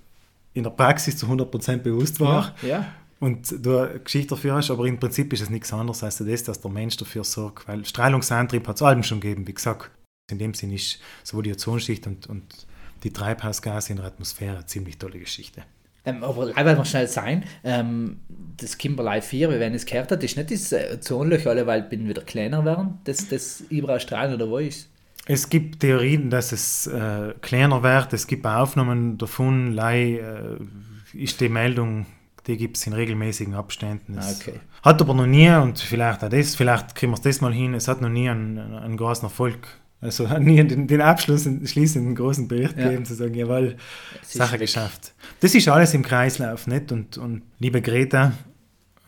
in 0.55 0.63
der 0.63 0.71
Praxis 0.71 1.17
zu 1.17 1.27
100% 1.27 1.79
bewusst 1.79 2.19
war 2.21 2.55
Ja. 2.63 2.87
und 3.21 3.55
du 3.65 3.79
eine 3.79 4.01
Geschichte 4.01 4.31
dafür 4.35 4.55
hast, 4.55 4.71
aber 4.71 4.87
im 4.87 4.99
Prinzip 4.99 5.33
ist 5.33 5.43
es 5.43 5.51
nichts 5.51 5.73
anderes 5.73 6.03
als 6.03 6.17
das, 6.19 6.43
dass 6.45 6.61
der 6.61 6.71
Mensch 6.71 6.97
dafür 6.97 7.25
sorgt, 7.25 7.69
weil 7.69 7.85
Strahlungsantrieb 7.85 8.67
hat 8.67 8.77
es 8.77 8.83
allem 8.83 9.03
schon 9.03 9.21
gegeben, 9.21 9.47
wie 9.47 9.55
gesagt. 9.55 9.91
In 10.31 10.39
dem 10.39 10.55
Sinn 10.55 10.73
ist 10.73 10.99
sowohl 11.23 11.45
die 11.45 11.53
Ozonschicht 11.53 12.07
und, 12.07 12.27
und 12.27 12.67
die 13.05 13.13
Treibhausgase 13.13 13.91
in 13.93 13.99
der 13.99 14.07
Atmosphäre 14.07 14.57
eine 14.57 14.67
ziemlich 14.67 14.99
tolle 14.99 15.21
Geschichte. 15.21 15.63
Aber 16.07 16.47
leider 16.47 16.77
mal 16.77 16.85
schnell 16.85 17.09
sein, 17.09 17.45
ähm, 17.65 18.19
das 18.57 18.79
Kimberlei 18.79 19.21
4, 19.21 19.51
wie 19.51 19.61
wenn 19.61 19.75
es 19.75 19.85
gehört 19.85 20.11
hat, 20.13 20.23
ist 20.23 20.37
nicht 20.37 20.51
das 20.51 20.73
äh, 20.73 20.95
Ozonloch 20.95 21.45
alle, 21.47 21.67
weil 21.67 21.83
bin 21.83 22.09
wieder 22.09 22.23
kleiner 22.23 22.65
werden, 22.65 22.99
das, 23.05 23.29
das 23.29 23.63
überall 23.69 24.01
strahlen 24.01 24.35
oder 24.35 24.49
wo 24.49 24.59
ist 24.59 24.89
Es 25.27 25.49
gibt 25.49 25.81
Theorien, 25.81 26.31
dass 26.31 26.53
es 26.53 26.87
äh, 26.87 27.35
kleiner 27.41 27.83
wird, 27.83 28.13
es 28.13 28.27
gibt 28.27 28.47
Aufnahmen 28.47 29.19
davon, 29.19 29.73
lei, 29.73 30.19
äh, 30.19 31.19
ist 31.19 31.41
die 31.41 31.49
Meldung, 31.49 32.07
die 32.47 32.57
gibt 32.57 32.77
es 32.77 32.87
in 32.87 32.93
regelmäßigen 32.93 33.55
Abständen. 33.55 34.19
Ah, 34.19 34.31
okay. 34.31 34.61
Hat 34.83 35.01
aber 35.01 35.15
noch 35.15 35.27
nie, 35.27 35.51
und 35.51 35.79
vielleicht 35.81 36.23
auch 36.23 36.29
das, 36.29 36.55
vielleicht 36.55 36.95
kriegen 36.95 37.11
wir 37.13 37.17
es 37.17 37.23
das 37.23 37.41
mal 37.41 37.53
hin, 37.53 37.75
es 37.75 37.89
hat 37.89 38.01
noch 38.01 38.09
nie 38.09 38.29
einen, 38.31 38.59
einen 38.59 38.97
großen 38.97 39.25
Erfolg, 39.25 39.67
also 40.01 40.29
hat 40.31 40.43
nie 40.43 40.63
den, 40.63 40.87
den 40.87 41.01
abschließenden 41.01 42.15
großen 42.15 42.47
Bericht 42.47 42.77
Ja. 42.79 42.85
gegeben, 42.85 43.05
zu 43.05 43.15
sagen, 43.15 43.35
jawohl, 43.35 43.77
Sache 44.23 44.59
geschafft. 44.59 45.13
Das 45.41 45.55
ist 45.55 45.69
alles 45.69 45.95
im 45.95 46.03
Kreislauf, 46.03 46.67
nicht? 46.67 46.93
Und, 46.93 47.19
und 47.19 47.43
liebe 47.59 47.83
Greta, 47.83 48.33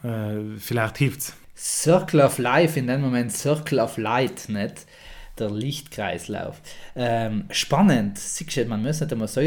äh, 0.02 0.56
vielleicht 0.58 0.98
hilft's. 0.98 1.34
Circle 1.56 2.20
of 2.20 2.38
Life, 2.38 2.78
in 2.78 2.86
dem 2.86 3.00
Moment 3.00 3.32
Circle 3.32 3.80
of 3.80 3.96
Light, 3.96 4.48
nicht? 4.48 4.86
Der 5.38 5.50
Lichtkreislauf. 5.50 6.60
Ähm, 6.94 7.44
spannend. 7.50 8.18
Siehst 8.18 8.56
du, 8.56 8.64
man 8.66 8.82
muss 8.82 9.00
nicht 9.00 9.12
einmal 9.12 9.28
so. 9.28 9.40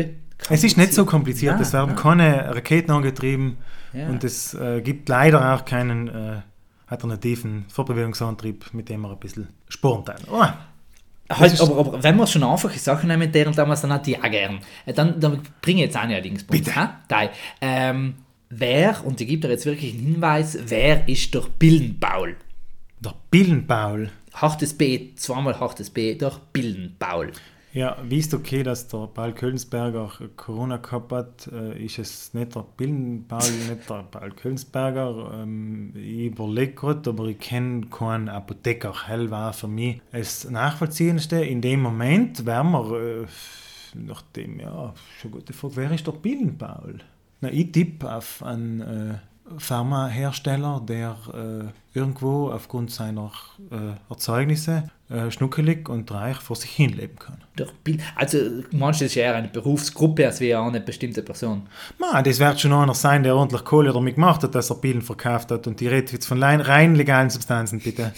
Es 0.49 0.63
ist 0.63 0.77
nicht 0.77 0.93
so 0.93 1.05
kompliziert, 1.05 1.59
es 1.59 1.71
werden 1.71 1.95
keine 1.95 2.55
Raketen 2.55 2.91
angetrieben 2.91 3.57
Ja. 3.93 4.07
und 4.07 4.23
es 4.23 4.53
äh, 4.55 4.81
gibt 4.81 5.07
leider 5.07 5.53
auch 5.53 5.65
keinen 5.65 6.07
äh, 6.07 6.41
alternativen 6.87 7.65
Fortbewegungsantrieb, 7.69 8.73
mit 8.73 8.89
dem 8.89 9.01
wir 9.01 9.11
ein 9.11 9.19
bisschen 9.19 9.49
sporen 9.69 10.03
teilen. 10.03 10.23
Oh, 10.31 10.43
Halt, 11.29 11.61
aber, 11.61 11.77
aber 11.77 12.03
wenn 12.03 12.17
wir 12.17 12.27
schon 12.27 12.43
einfache 12.43 12.77
Sachen 12.77 13.07
nehmen, 13.07 13.31
deren 13.31 13.53
damals 13.53 13.81
dann 13.81 13.93
hat 13.93 14.05
die 14.05 14.17
auch 14.17 14.29
gern. 14.29 14.59
Äh, 14.85 14.93
Dann, 14.93 15.19
dann 15.19 15.41
bringe 15.61 15.81
ich 15.81 15.85
jetzt 15.87 15.97
auch 15.97 16.05
nicht 16.05 16.25
Dingsbums. 16.25 16.59
Bitte. 16.59 16.75
ha? 16.75 16.99
Ähm, 17.61 18.15
wer, 18.49 19.05
und 19.05 19.21
ich 19.21 19.27
gebe 19.27 19.47
dir 19.47 19.53
jetzt 19.53 19.65
wirklich 19.65 19.93
einen 19.93 20.03
Hinweis, 20.03 20.57
wer 20.65 21.07
ist 21.07 21.33
durch 21.33 21.47
Billenbaul? 21.51 22.35
der 23.03 23.15
Billenbaul. 23.31 24.11
Hartes 24.33 24.77
B, 24.77 25.09
zweimal 25.15 25.59
hartes 25.59 25.89
B, 25.89 26.15
durch 26.15 26.37
Billenbaul. 26.53 27.31
Ja, 27.73 27.97
wie 28.03 28.17
ist 28.17 28.33
okay, 28.33 28.63
dass 28.63 28.89
der 28.89 29.07
Paul 29.07 29.31
Kölnsberger 29.31 30.11
Corona 30.35 30.77
gehabt 30.77 31.11
hat? 31.13 31.47
Äh, 31.47 31.85
ist 31.85 31.99
es 31.99 32.33
nicht 32.33 32.53
der 32.53 32.65
Billenbaul, 32.75 33.49
nicht 33.69 33.89
der 33.89 34.03
Paul 34.11 34.31
Kölnsberger? 34.31 35.41
Ähm, 35.41 35.93
ich 35.95 36.25
überlege 36.25 36.73
gerade, 36.73 37.09
aber 37.09 37.27
ich 37.27 37.39
kenne 37.39 37.87
keinen 37.87 38.27
Apotheker. 38.27 39.07
Hell 39.07 39.31
war 39.31 39.53
für 39.53 39.69
mich 39.69 40.01
das 40.11 40.49
Nachvollziehendste. 40.49 41.45
In 41.45 41.61
dem 41.61 41.81
Moment 41.81 42.45
werden 42.45 42.71
wir 42.71 43.21
äh, 43.21 43.25
nachdem, 43.93 44.59
ja, 44.59 44.93
schon 45.21 45.31
gute 45.31 45.53
Frage, 45.53 45.77
wer 45.77 45.91
ist 45.91 46.05
der 46.05 46.11
Pillenpaul? 46.11 46.99
Na, 47.39 47.49
ich 47.51 47.71
tippe 47.71 48.13
auf 48.13 48.43
einen 48.43 48.81
äh, 48.81 49.13
Pharmahersteller, 49.57 50.81
der 50.85 51.17
irgendwo 51.93 52.49
aufgrund 52.49 52.91
seiner 52.91 53.31
äh, 53.71 54.09
Erzeugnisse 54.09 54.89
äh, 55.11 55.29
schnuckelig 55.29 55.89
und 55.89 56.09
reich 56.09 56.37
vor 56.37 56.55
sich 56.55 56.71
hin 56.71 56.91
leben 56.91 57.17
kann. 57.19 57.37
Also, 58.15 58.37
manchmal 58.71 59.07
ist 59.07 59.15
ja 59.15 59.23
eher 59.23 59.35
eine 59.35 59.49
Berufsgruppe 59.49 60.25
als 60.25 60.39
wie 60.39 60.55
eine 60.55 60.79
bestimmte 60.79 61.21
Person. 61.21 61.63
Man, 61.99 62.23
das 62.23 62.39
wird 62.39 62.61
schon 62.61 62.71
einer 62.71 62.93
sein, 62.93 63.23
der 63.23 63.35
ordentlich 63.35 63.65
Kohle 63.65 63.91
damit 63.91 64.15
gemacht 64.15 64.41
hat, 64.41 64.55
dass 64.55 64.69
er 64.69 64.77
Pillen 64.77 65.01
verkauft 65.01 65.51
hat. 65.51 65.67
Und 65.67 65.81
die 65.81 65.87
redet 65.87 66.13
jetzt 66.13 66.27
von 66.27 66.41
rein 66.41 66.95
legalen 66.95 67.29
Substanzen, 67.29 67.81
bitte. 67.81 68.13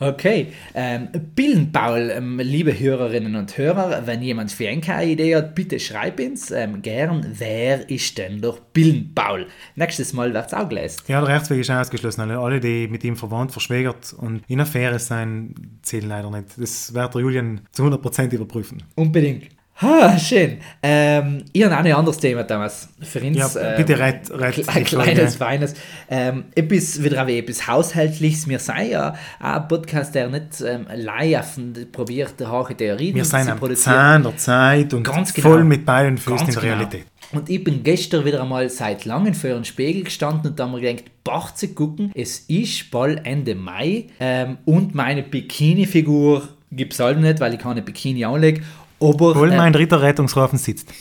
Okay, 0.00 0.48
ähm, 0.74 1.10
Pillenpaul, 1.36 2.10
ähm, 2.10 2.40
liebe 2.40 2.76
Hörerinnen 2.76 3.36
und 3.36 3.56
Hörer, 3.56 4.04
wenn 4.04 4.20
jemand 4.20 4.50
für 4.50 4.68
eine 4.68 5.04
Idee 5.04 5.36
hat, 5.36 5.54
bitte 5.54 5.78
schreib 5.78 6.18
uns 6.18 6.50
ähm, 6.50 6.82
gern, 6.82 7.24
wer 7.38 7.88
ist 7.88 8.18
denn 8.18 8.42
der 8.42 8.54
Pillenpaul? 8.72 9.46
Nächstes 9.76 10.12
Mal 10.12 10.34
wird 10.34 10.46
es 10.46 10.54
auch 10.54 10.68
gelesen. 10.68 11.02
Ja, 11.06 11.20
der 11.20 11.36
Rechtsweg 11.36 11.60
ist 11.60 11.70
ausgeschlossen. 11.70 12.32
Alle, 12.32 12.58
die 12.58 12.88
mit 12.88 13.04
ihm 13.04 13.11
verwandt, 13.16 13.52
verschwägert 13.52 14.12
und 14.12 14.42
in 14.48 14.60
Affäre 14.60 14.98
sein, 14.98 15.54
zählen 15.82 16.08
leider 16.08 16.30
nicht. 16.30 16.48
Das 16.56 16.94
wird 16.94 17.14
der 17.14 17.20
Julian 17.20 17.60
zu 17.72 17.84
100% 17.84 18.32
überprüfen. 18.32 18.82
Unbedingt. 18.94 19.48
Ah, 19.80 20.16
schön. 20.16 20.58
Ähm, 20.82 21.44
ich 21.52 21.64
habe 21.64 21.74
auch 21.74 21.80
ein 21.80 21.92
anderes 21.92 22.18
Thema, 22.18 22.46
Thomas. 22.46 22.88
Für 23.00 23.20
uns. 23.20 23.36
Ja, 23.36 23.76
bitte 23.76 23.98
rett, 23.98 24.30
rett 24.30 24.68
Ein 24.68 24.84
kleines, 24.84 25.36
feines. 25.36 25.74
Ähm, 26.08 26.44
etwas, 26.54 27.02
wieder 27.02 27.26
wie 27.26 27.38
etwas 27.38 27.66
Haushaltliches. 27.66 28.48
Wir 28.48 28.58
sind 28.60 28.90
ja 28.90 29.14
ein 29.40 29.68
Podcast, 29.68 30.14
der 30.14 30.28
nicht 30.28 30.60
ähm, 30.60 30.86
laufend 30.94 31.90
probiert, 31.90 32.34
hohe 32.40 32.76
Theorien 32.76 33.14
Wir 33.14 33.24
sind 33.24 33.44
zu 33.44 33.52
am 33.52 33.58
produzieren. 33.58 33.96
Zahn 33.96 34.22
der 34.22 34.36
Zeit 34.36 34.94
und 34.94 35.02
Ganz 35.02 35.34
genau. 35.34 35.48
voll 35.48 35.64
mit 35.64 35.84
beiden 35.84 36.16
Füßen 36.16 36.46
in 36.48 36.54
der 36.54 36.62
genau. 36.62 36.74
Realität. 36.74 37.06
Und 37.32 37.48
ich 37.48 37.64
bin 37.64 37.82
gestern 37.82 38.24
wieder 38.24 38.42
einmal 38.42 38.68
seit 38.68 39.04
langem 39.04 39.34
vor 39.34 39.50
einem 39.50 39.64
Spiegel 39.64 40.04
gestanden 40.04 40.50
und 40.50 40.58
da 40.58 40.64
haben 40.64 40.72
wir 40.72 40.80
gedacht, 40.80 41.10
bach 41.24 41.54
zu 41.54 41.68
gucken, 41.68 42.12
es 42.14 42.40
ist 42.40 42.90
bald 42.90 43.24
Ende 43.24 43.54
Mai 43.54 44.06
ähm, 44.20 44.58
und 44.66 44.94
meine 44.94 45.22
Bikini-Figur 45.22 46.48
gibt 46.70 46.92
es 46.92 47.00
halt 47.00 47.20
nicht, 47.20 47.40
weil 47.40 47.54
ich 47.54 47.58
keine 47.58 47.82
Bikini 47.82 48.24
anlege. 48.24 48.62
Aber, 49.00 49.30
Obwohl 49.30 49.50
ähm, 49.50 49.56
mein 49.56 49.72
dritter 49.72 50.02
Rettungsrafen 50.02 50.58
sitzt. 50.58 50.92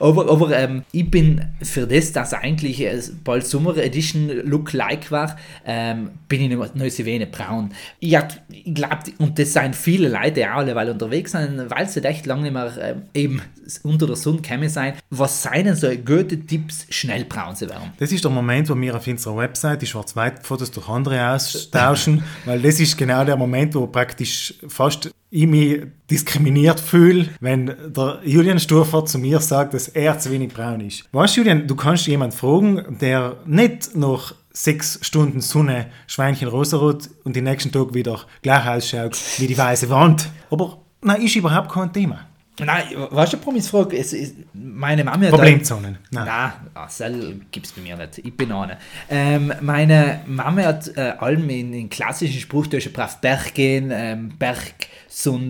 Aber, 0.00 0.30
aber 0.30 0.56
ähm, 0.56 0.82
ich 0.92 1.10
bin 1.10 1.44
für 1.62 1.86
das, 1.86 2.12
dass 2.12 2.32
eigentlich 2.34 2.80
äh, 2.80 3.00
bald 3.22 3.46
Summer 3.46 3.76
Edition 3.76 4.28
Look 4.44 4.72
like 4.72 5.10
war, 5.10 5.36
ähm, 5.64 6.10
bin 6.28 6.42
ich 6.42 6.56
noch 6.56 6.90
so 6.90 7.04
wenig 7.04 7.30
braun. 7.30 7.70
Ich, 8.00 8.16
ich 8.50 8.74
glaube, 8.74 8.98
und 9.18 9.38
das 9.38 9.52
sind 9.52 9.76
viele 9.76 10.08
Leute 10.08 10.50
auch 10.50 10.58
alle, 10.58 10.74
weil 10.74 10.90
unterwegs 10.90 11.32
sind, 11.32 11.70
weil 11.70 11.88
sie 11.88 12.02
echt 12.04 12.26
lange 12.26 12.42
nicht 12.42 12.52
mehr 12.52 12.72
ähm, 12.80 13.02
eben 13.14 13.42
unter 13.82 14.06
der 14.06 14.16
Sonne 14.16 14.40
gekommen 14.40 14.68
sein. 14.68 14.94
Was 15.10 15.42
seien 15.42 15.64
denn 15.64 15.76
so 15.76 15.88
gute 15.88 16.38
Tipps, 16.40 16.86
schnell 16.90 17.24
braun 17.24 17.56
zu 17.56 17.68
werden? 17.68 17.92
Das 17.98 18.12
ist 18.12 18.24
der 18.24 18.30
Moment, 18.30 18.68
wo 18.68 18.80
wir 18.80 18.96
auf 18.96 19.06
unserer 19.06 19.36
Website 19.36 19.82
die 19.82 19.86
Schwarz-Weiß-Fotos 19.86 20.70
durch 20.70 20.88
andere 20.88 21.30
austauschen, 21.30 22.22
weil 22.44 22.60
das 22.60 22.80
ist 22.80 22.96
genau 22.96 23.24
der 23.24 23.36
Moment, 23.36 23.74
wo 23.74 23.86
praktisch 23.86 24.54
fast 24.68 25.10
ich 25.34 25.48
mich 25.48 25.82
diskriminiert 26.08 26.78
fühle, 26.78 27.28
wenn 27.40 27.66
der 27.66 28.20
Julian 28.24 28.60
Sturfer 28.60 29.04
zu 29.04 29.18
mir 29.18 29.40
sagt, 29.40 29.74
dass 29.74 29.88
er 29.88 30.16
zu 30.16 30.30
wenig 30.30 30.54
braun 30.54 30.80
ist. 30.80 31.08
Weißt 31.10 31.36
du, 31.36 31.40
Julian, 31.40 31.66
du 31.66 31.74
kannst 31.74 32.06
jemanden 32.06 32.36
fragen, 32.36 32.98
der 33.00 33.38
nicht 33.44 33.96
nach 33.96 34.32
sechs 34.52 35.00
Stunden 35.02 35.40
Sonne 35.40 35.86
Schweinchen 36.06 36.46
rosarot 36.46 37.10
und 37.24 37.34
den 37.34 37.44
nächsten 37.44 37.72
Tag 37.72 37.94
wieder 37.94 38.20
gleich 38.42 38.64
ausschaut 38.64 39.18
wie 39.38 39.48
die 39.48 39.58
weiße 39.58 39.90
Wand. 39.90 40.30
Aber 40.52 40.78
nein, 41.02 41.22
ist 41.22 41.34
überhaupt 41.34 41.72
kein 41.72 41.92
Thema. 41.92 42.28
Nein, 42.60 42.84
weißt 43.10 43.32
du, 43.32 43.36
Promis 43.38 43.68
Frage, 43.68 43.96
es 43.98 44.12
ist, 44.12 44.36
meine 44.52 45.02
Mama 45.02 45.26
hat 45.26 45.32
Problemzonen. 45.32 45.98
Nein. 46.12 46.24
Nein, 46.24 46.52
ah, 46.74 46.88
Sel 46.88 47.40
gibt 47.50 47.66
es 47.66 47.72
bei 47.72 47.82
mir 47.82 47.96
nicht. 47.96 48.18
Ich 48.18 48.36
bin 48.36 48.52
eine. 48.52 48.78
Ähm, 49.10 49.52
meine 49.60 50.20
Mama 50.26 50.62
hat 50.62 50.96
äh, 50.96 51.14
allem 51.18 51.50
in 51.50 51.72
den 51.72 51.90
klassischen 51.90 52.40
Spruch, 52.40 52.68
du 52.68 52.78
brav 52.90 53.20
Berg 53.20 53.54
gehen, 53.54 53.90
ähm, 53.92 54.34
Berg 54.38 54.72
so 55.08 55.40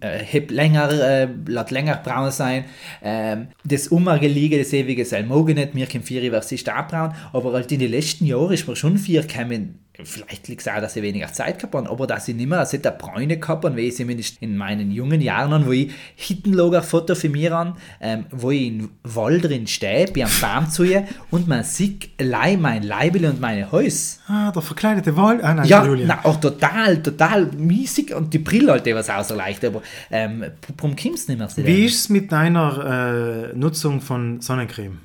äh, 0.00 0.18
heb 0.18 0.50
länger, 0.50 0.90
äh, 0.90 1.28
lat 1.46 1.70
länger 1.70 1.96
braun 1.96 2.30
sein. 2.30 2.64
Ähm, 3.02 3.48
das 3.64 3.88
Umgelege, 3.88 4.58
das 4.58 4.72
ewige 4.72 5.04
Selmogen 5.04 5.56
nicht, 5.56 5.74
mir 5.74 5.86
kein 5.86 6.02
Vieri, 6.02 6.32
was 6.32 6.52
ist 6.52 6.66
da 6.66 6.80
braun. 6.82 7.14
Aber 7.34 7.52
halt 7.52 7.70
in 7.72 7.80
den 7.80 7.90
letzten 7.90 8.24
Jahren 8.24 8.52
ist 8.52 8.66
mir 8.66 8.76
schon 8.76 8.96
vier 8.96 9.22
gekommen, 9.22 9.80
Vielleicht 10.04 10.48
liegt 10.48 10.60
es 10.60 10.68
auch, 10.68 10.80
dass 10.80 10.96
ich 10.96 11.02
weniger 11.02 11.32
Zeit 11.32 11.58
gehabt 11.58 11.74
habe, 11.74 11.88
aber 11.88 12.06
dass 12.06 12.28
ich 12.28 12.34
nicht 12.34 12.48
mehr 12.48 12.64
so 12.66 12.76
der 12.76 12.90
Bräune 12.90 13.38
gehabt 13.38 13.64
habe, 13.64 13.76
wie 13.76 13.88
ich 13.88 13.96
zumindest 13.96 14.36
in 14.40 14.56
meinen 14.56 14.90
jungen 14.90 15.20
Jahren 15.20 15.66
wo 15.66 15.72
ich 15.72 15.90
Hittenlager 16.14 16.82
Foto 16.82 17.14
von 17.14 17.30
mir 17.30 17.56
an, 17.56 17.76
ähm, 18.00 18.26
wo 18.30 18.50
ich 18.50 18.66
im 18.68 18.90
Wald 19.04 19.44
drin 19.44 19.66
stehe, 19.66 20.06
bei 20.12 20.22
einem 20.24 20.32
Baum 20.40 20.68
zu 20.70 20.84
ihr 20.84 21.06
und 21.30 21.48
man 21.48 21.64
sieht 21.64 22.10
allein 22.20 22.60
mein 22.60 22.82
Leibel 22.82 23.24
und 23.24 23.40
meine 23.40 23.72
Häus. 23.72 24.20
Ah, 24.28 24.52
der 24.52 24.62
verkleidete 24.62 25.16
Wald. 25.16 25.42
Ah, 25.42 25.54
nein, 25.54 25.66
Ja, 25.66 25.84
Julian. 25.84 26.08
na, 26.08 26.24
auch 26.24 26.40
total, 26.40 27.02
total 27.02 27.46
miesig 27.46 28.14
und 28.14 28.34
die 28.34 28.38
Brille 28.38 28.72
halt 28.72 28.86
etwas 28.86 29.08
auserleicht, 29.10 29.64
aber 29.64 29.82
ähm, 30.10 30.44
warum 30.76 30.94
kommst 30.96 31.28
du 31.28 31.32
nicht 31.32 31.38
mehr 31.38 31.48
dem? 31.48 31.66
Wie 31.66 31.84
ist 31.86 32.00
es 32.00 32.08
mit 32.08 32.30
deiner 32.32 33.52
äh, 33.52 33.56
Nutzung 33.56 34.00
von 34.00 34.40
Sonnencreme? 34.40 34.98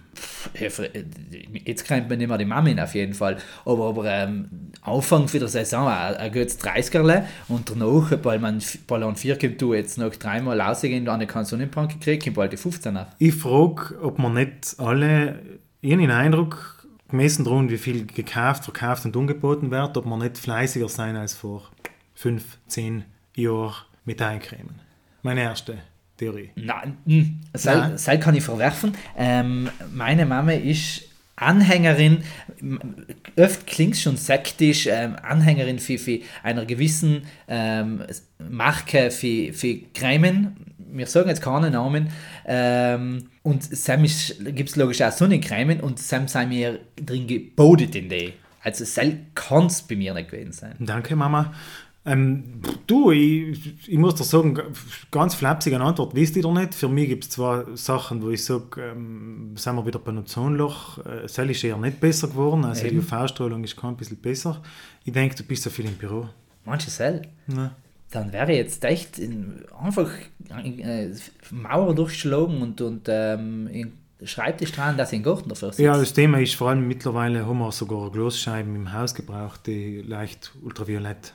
Äh, 0.54 0.70
Jetzt 1.66 1.86
kennt 1.86 2.10
man 2.10 2.18
nicht 2.18 2.28
mehr 2.28 2.38
die 2.38 2.46
Mamin 2.46 2.80
auf 2.80 2.96
jeden 2.96 3.14
Fall, 3.14 3.38
aber, 3.66 3.90
aber 3.90 4.06
ähm, 4.06 4.50
Anfang 4.82 5.28
für 5.28 5.40
der 5.40 5.48
Saison 5.48 5.88
ein, 5.88 6.16
ein 6.16 6.32
gutes 6.32 6.60
30er 6.60 7.24
und 7.48 7.70
danach, 7.70 8.12
weil 8.24 8.40
man 8.40 8.62
bald 8.88 9.04
an 9.04 9.16
4 9.16 9.38
kommt, 9.38 9.62
du 9.62 9.74
jetzt 9.74 9.98
noch 9.98 10.16
dreimal 10.16 10.60
rausgehen 10.60 11.04
und 11.04 11.10
eine 11.10 11.28
keine 11.28 11.46
Sonnenbrand 11.46 11.94
gekriegt, 11.94 12.24
kommt 12.24 12.36
bald 12.36 12.54
die 12.54 12.58
15 12.58 12.98
auf. 12.98 13.08
Ich 13.20 13.36
frage, 13.36 14.00
ob 14.02 14.20
man 14.20 14.34
nicht 14.34 14.76
alle, 14.78 15.40
ich 15.82 16.10
Eindruck, 16.10 16.88
gemessen 17.10 17.46
daran, 17.46 17.70
wie 17.70 17.78
viel 17.78 18.06
gekauft, 18.06 18.64
verkauft 18.64 19.06
und 19.06 19.16
angeboten 19.16 19.70
wird, 19.70 19.98
ob 19.98 20.06
man 20.06 20.20
nicht 20.20 20.38
fleißiger 20.38 20.90
sein 20.90 21.16
als 21.16 21.34
vor 21.34 21.70
fünf, 22.16 22.58
zehn 22.68 23.04
Jahren 23.36 23.76
mit 24.06 24.22
Eincremen. 24.22 24.80
Meine 25.22 25.42
erste 25.42 25.78
Theorie. 26.22 26.52
Nein, 26.56 26.98
hm, 27.08 27.40
Nein. 27.64 27.98
Seil 27.98 28.20
kann 28.20 28.36
ich 28.36 28.44
verwerfen. 28.44 28.94
Ähm, 29.18 29.70
meine 29.92 30.28
Mama 30.28 30.52
ist 30.52 31.02
Anhängerin, 31.36 32.20
oft 33.36 33.66
klingt 33.66 33.98
schon 33.98 34.18
sektisch, 34.18 34.86
ähm, 34.86 35.16
Anhängerin 35.24 35.80
für, 35.80 35.98
für 35.98 36.20
einer 36.44 36.68
gewissen 36.68 37.24
ähm, 37.48 38.04
Marke 38.38 39.10
für, 39.10 39.52
für 39.52 39.78
Cremen. 39.96 40.58
Wir 40.94 41.08
sagen 41.08 41.30
jetzt 41.30 41.42
keine 41.42 41.72
Namen. 41.72 42.10
Ähm, 42.46 43.30
und 43.42 43.64
Sam 43.64 44.04
gibt 44.04 44.70
es 44.70 44.76
logisch 44.76 45.02
auch 45.02 45.12
Sonnencremen 45.12 45.80
und 45.80 45.98
Sam 45.98 46.28
sei 46.28 46.46
mir 46.46 46.82
drin 47.04 47.26
gebodet 47.26 47.96
in 47.96 48.10
die. 48.10 48.34
Also 48.62 48.86
Seil 48.86 49.22
kann 49.34 49.66
es 49.66 49.82
bei 49.82 49.96
mir 49.96 50.14
nicht 50.14 50.30
gewesen 50.30 50.52
sein. 50.52 50.76
Danke, 50.78 51.16
Mama. 51.16 51.52
Ähm, 52.04 52.62
du, 52.88 53.12
ich, 53.12 53.88
ich 53.88 53.98
muss 53.98 54.16
dir 54.16 54.24
sagen, 54.24 54.60
ganz 55.12 55.36
flapsig 55.36 55.76
eine 55.76 55.84
Antwort 55.84 56.16
wisst 56.16 56.36
ihr 56.36 56.42
doch 56.42 56.54
nicht. 56.54 56.74
Für 56.74 56.90
mich 56.90 57.08
gibt 57.08 57.26
es 57.26 57.30
zwei 57.30 57.64
Sachen, 57.76 58.24
wo 58.24 58.30
ich 58.30 58.44
sage, 58.44 58.82
ähm, 58.82 59.54
sind 59.56 59.76
wir 59.76 59.86
wieder 59.86 60.00
bei 60.00 60.10
einem 60.10 60.24
Ozonloch. 60.24 61.06
Äh, 61.06 61.26
ist 61.26 61.64
eher 61.64 61.78
nicht 61.78 62.00
besser 62.00 62.28
geworden, 62.30 62.66
also 62.66 62.82
die 62.82 62.96
Eben. 62.96 63.00
UV-Strahlung 63.00 63.64
ist 63.64 63.78
kein 63.78 63.96
bisschen 63.96 64.18
besser. 64.18 64.62
Ich 65.04 65.14
denke, 65.14 65.36
du 65.36 65.44
bist 65.44 65.64
so 65.64 65.70
viel 65.70 65.86
im 65.86 65.96
Büro. 65.96 66.28
Manche 66.66 66.90
Seil. 66.90 67.22
Ne? 67.48 67.72
dann 68.12 68.34
wäre 68.34 68.54
jetzt 68.54 68.84
echt 68.84 69.18
in, 69.18 69.64
einfach 69.80 70.10
äh, 70.50 71.10
Mauer 71.50 71.96
durchschlagen 71.96 72.62
und, 72.62 72.82
und 72.82 73.08
ähm, 73.08 73.68
in 73.68 73.94
Schreibtisch 74.24 74.72
dran, 74.72 74.98
dass 74.98 75.12
ich 75.12 75.18
in 75.18 75.24
Garten 75.24 75.50
dafür 75.50 75.70
sitze. 75.70 75.82
Ja, 75.82 75.98
das 75.98 76.14
Thema 76.14 76.40
ist 76.40 76.54
vor 76.54 76.70
allem 76.70 76.88
mittlerweile 76.88 77.48
haben 77.48 77.58
wir 77.58 77.72
sogar 77.72 78.12
Glasscheiben 78.12 78.76
im 78.76 78.94
Haus 78.94 79.16
gebraucht, 79.16 79.66
die 79.66 80.04
leicht 80.04 80.52
ultraviolett 80.62 81.34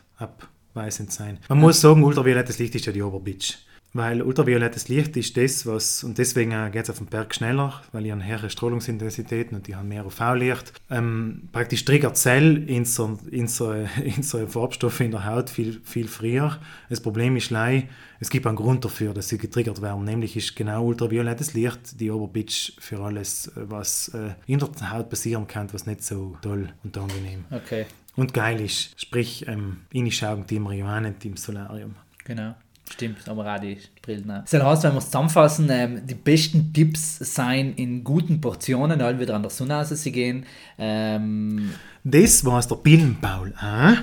abweisend 0.77 1.13
sein. 1.13 1.39
Man 1.49 1.59
muss 1.59 1.81
sagen, 1.81 2.05
ultraviolettes 2.05 2.59
Licht 2.59 2.75
ist 2.75 2.87
ja 2.87 2.93
die 2.93 3.03
Oberbitch. 3.03 3.59
Weil 3.93 4.21
ultraviolettes 4.21 4.89
Licht 4.89 5.17
ist 5.17 5.39
das, 5.39 5.65
was, 5.65 6.05
und 6.05 6.19
deswegen 6.19 6.51
geht 6.71 6.83
es 6.83 6.91
auf 6.91 6.99
den 6.99 7.07
Berg 7.07 7.35
schneller, 7.35 7.81
weil 7.93 8.03
die 8.03 8.13
haben 8.13 8.23
höhere 8.23 8.51
Strahlungsintensitäten 8.51 9.57
und 9.57 9.67
die 9.69 9.75
haben 9.75 9.89
mehr 9.89 10.05
UV-Licht. 10.05 10.75
Ähm, 10.91 11.49
praktisch 11.51 11.83
triggert 11.87 12.19
Zell 12.19 12.69
in 12.69 12.85
so, 12.85 13.19
in, 13.31 13.49
so, 13.49 13.73
in 14.05 14.23
so 14.23 14.47
Farbstoffe 14.47 15.01
in 15.01 15.13
der 15.13 15.25
Haut 15.25 15.49
viel, 15.49 15.81
viel 15.83 16.09
früher. 16.09 16.59
Das 16.91 17.01
Problem 17.01 17.37
ist 17.37 17.49
leider, 17.49 17.87
es 18.21 18.29
gibt 18.29 18.47
einen 18.47 18.57
Grund 18.57 18.85
dafür, 18.85 19.15
dass 19.15 19.29
sie 19.29 19.39
getriggert 19.39 19.81
werden. 19.81 20.05
Nämlich 20.05 20.37
ist 20.37 20.55
genau 20.57 20.85
ultraviolettes 20.85 21.55
Licht 21.55 21.99
die 21.99 22.11
Oberbitch 22.11 22.75
für 22.79 23.01
alles, 23.01 23.51
was 23.55 24.09
äh, 24.09 24.35
in 24.47 24.59
der 24.59 24.93
Haut 24.93 25.09
passieren 25.09 25.47
kann, 25.47 25.73
was 25.73 25.87
nicht 25.87 26.03
so 26.03 26.37
toll 26.43 26.69
und 26.85 26.99
angenehm 26.99 27.47
Okay, 27.51 27.87
und 28.17 28.35
geil 28.35 28.61
ist. 28.61 28.99
Sprich, 29.01 29.47
ähm, 29.47 29.79
ich 29.91 30.17
schaue 30.17 30.45
die 30.49 30.59
Marihuana 30.59 31.13
im 31.23 31.37
Solarium. 31.37 31.95
genau. 32.25 32.55
Stimmt, 32.89 33.29
aber 33.29 33.53
auch 33.53 33.59
die 33.61 33.79
Brillen. 34.01 34.31
auch. 34.31 34.45
Das 34.49 34.63
heißt, 34.63 34.85
wenn 34.85 34.93
wir 34.93 34.99
es 34.99 35.07
zusammenfassen, 35.07 35.69
ähm, 35.71 36.07
die 36.07 36.15
besten 36.15 36.73
Tipps 36.73 37.19
seien 37.19 37.75
in 37.75 38.05
guten 38.05 38.41
Portionen, 38.41 39.01
all 39.01 39.19
wieder 39.19 39.35
an 39.35 39.43
der 39.43 39.51
Sonne 39.51 39.75
raus 39.75 39.89
zu 39.89 40.11
gehen. 40.13 40.47
Ähm, 40.79 41.73
Das 42.05 42.45
war 42.45 42.63
der 42.63 42.77
Pillenpaul. 42.77 43.53
Äh? 43.61 43.95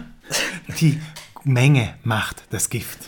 Die 0.81 0.99
Menge 1.45 1.93
macht 2.03 2.43
das 2.49 2.69
Gift. 2.69 2.99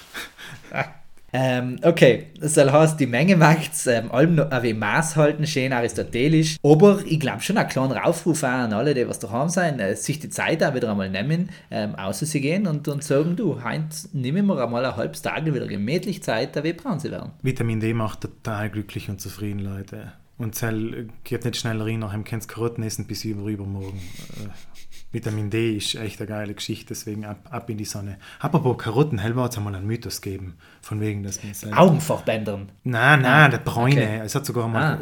Ähm, 1.37 1.79
okay, 1.81 2.27
das 2.39 2.55
heißt, 2.55 2.97
die 2.97 3.07
Menge 3.07 3.35
macht 3.35 3.73
es 3.73 3.87
ähm, 3.87 4.09
allem 4.09 4.35
noch 4.35 4.49
ein 4.49 4.63
wenig 4.63 4.79
Maß 4.79 5.17
halten, 5.17 5.45
schön 5.45 5.73
aristotelisch. 5.73 6.55
Aber 6.63 7.01
ich 7.05 7.19
glaube 7.19 7.41
schon 7.41 7.57
ein 7.57 7.67
kleiner 7.67 8.05
Aufruf 8.05 8.41
an 8.45 8.71
alle, 8.71 8.93
die 8.93 9.05
was 9.05 9.19
daheim 9.19 9.49
sein, 9.49 9.81
äh, 9.81 9.97
sich 9.97 10.19
die 10.19 10.29
Zeit 10.29 10.63
auch 10.63 10.73
wieder 10.73 10.89
einmal 10.89 11.09
nehmen, 11.09 11.49
ähm, 11.71 11.95
auszugehen 11.95 12.67
und, 12.67 12.87
und 12.87 13.03
sagen, 13.03 13.35
du, 13.35 13.61
heute 13.65 13.85
nehmen 14.13 14.45
wir 14.45 14.63
einmal 14.63 14.85
ein 14.85 14.95
halbes 14.95 15.23
Tag 15.23 15.45
wieder 15.45 15.67
gemütlich 15.67 16.23
Zeit, 16.23 16.55
da 16.55 16.63
wir 16.63 16.77
braun 16.77 17.01
zu 17.01 17.11
werden. 17.11 17.31
Vitamin 17.41 17.81
D 17.81 17.93
macht 17.93 18.21
total 18.21 18.69
glücklich 18.69 19.09
und 19.09 19.19
zufrieden, 19.19 19.59
Leute. 19.59 20.13
Und 20.37 20.55
Zell 20.55 21.09
geht 21.25 21.43
nicht 21.43 21.57
schnell 21.57 21.81
rein, 21.81 21.99
nachher 21.99 22.23
kannst 22.23 22.49
du 22.49 22.53
Karotten 22.53 22.83
essen 22.83 23.07
bis 23.07 23.25
über 23.25 23.49
übermorgen. 23.49 23.99
Äh, 24.41 24.74
Vitamin 25.15 25.49
D 25.49 25.77
ist 25.77 25.95
echt 25.95 26.19
eine 26.19 26.27
geile 26.27 26.53
Geschichte, 26.53 26.87
deswegen 26.89 27.23
ab, 27.23 27.47
ab 27.49 27.69
in 27.69 27.77
die 27.77 27.85
Sonne. 27.85 28.17
Apropos 28.39 28.77
Karotten, 28.77 29.23
wird 29.23 29.51
es 29.51 29.57
einmal 29.57 29.73
einen 29.73 29.87
Mythos 29.87 30.19
geben, 30.19 30.55
von 30.81 30.99
wegen, 30.99 31.23
dass 31.23 31.41
man 31.41 31.53
sagt, 31.53 31.75
Augenfachbändern. 31.75 32.69
Nein, 32.83 33.21
nein, 33.21 33.49
der 33.49 33.59
Bräune. 33.59 33.93
Okay. 33.93 34.21
Es 34.25 34.35
hat 34.35 34.45
sogar 34.45 34.67
mal. 34.67 34.99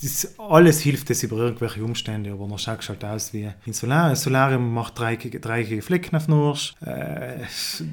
Das, 0.00 0.34
alles 0.38 0.80
hilft 0.80 1.10
das 1.10 1.22
über 1.22 1.36
irgendwelche 1.36 1.84
Umstände, 1.84 2.32
aber 2.32 2.48
dann 2.48 2.58
schaut 2.58 2.88
halt 2.88 3.04
aus 3.04 3.34
wie 3.34 3.50
ein 3.66 3.72
Solar. 3.74 4.08
Ein 4.08 4.16
Solarium 4.16 4.72
macht 4.72 4.98
dreieckige, 4.98 5.38
dreieckige 5.38 5.82
Flecken 5.82 6.16
auf 6.16 6.24
den 6.24 6.34
Arsch. 6.34 6.74
Äh, 6.80 7.44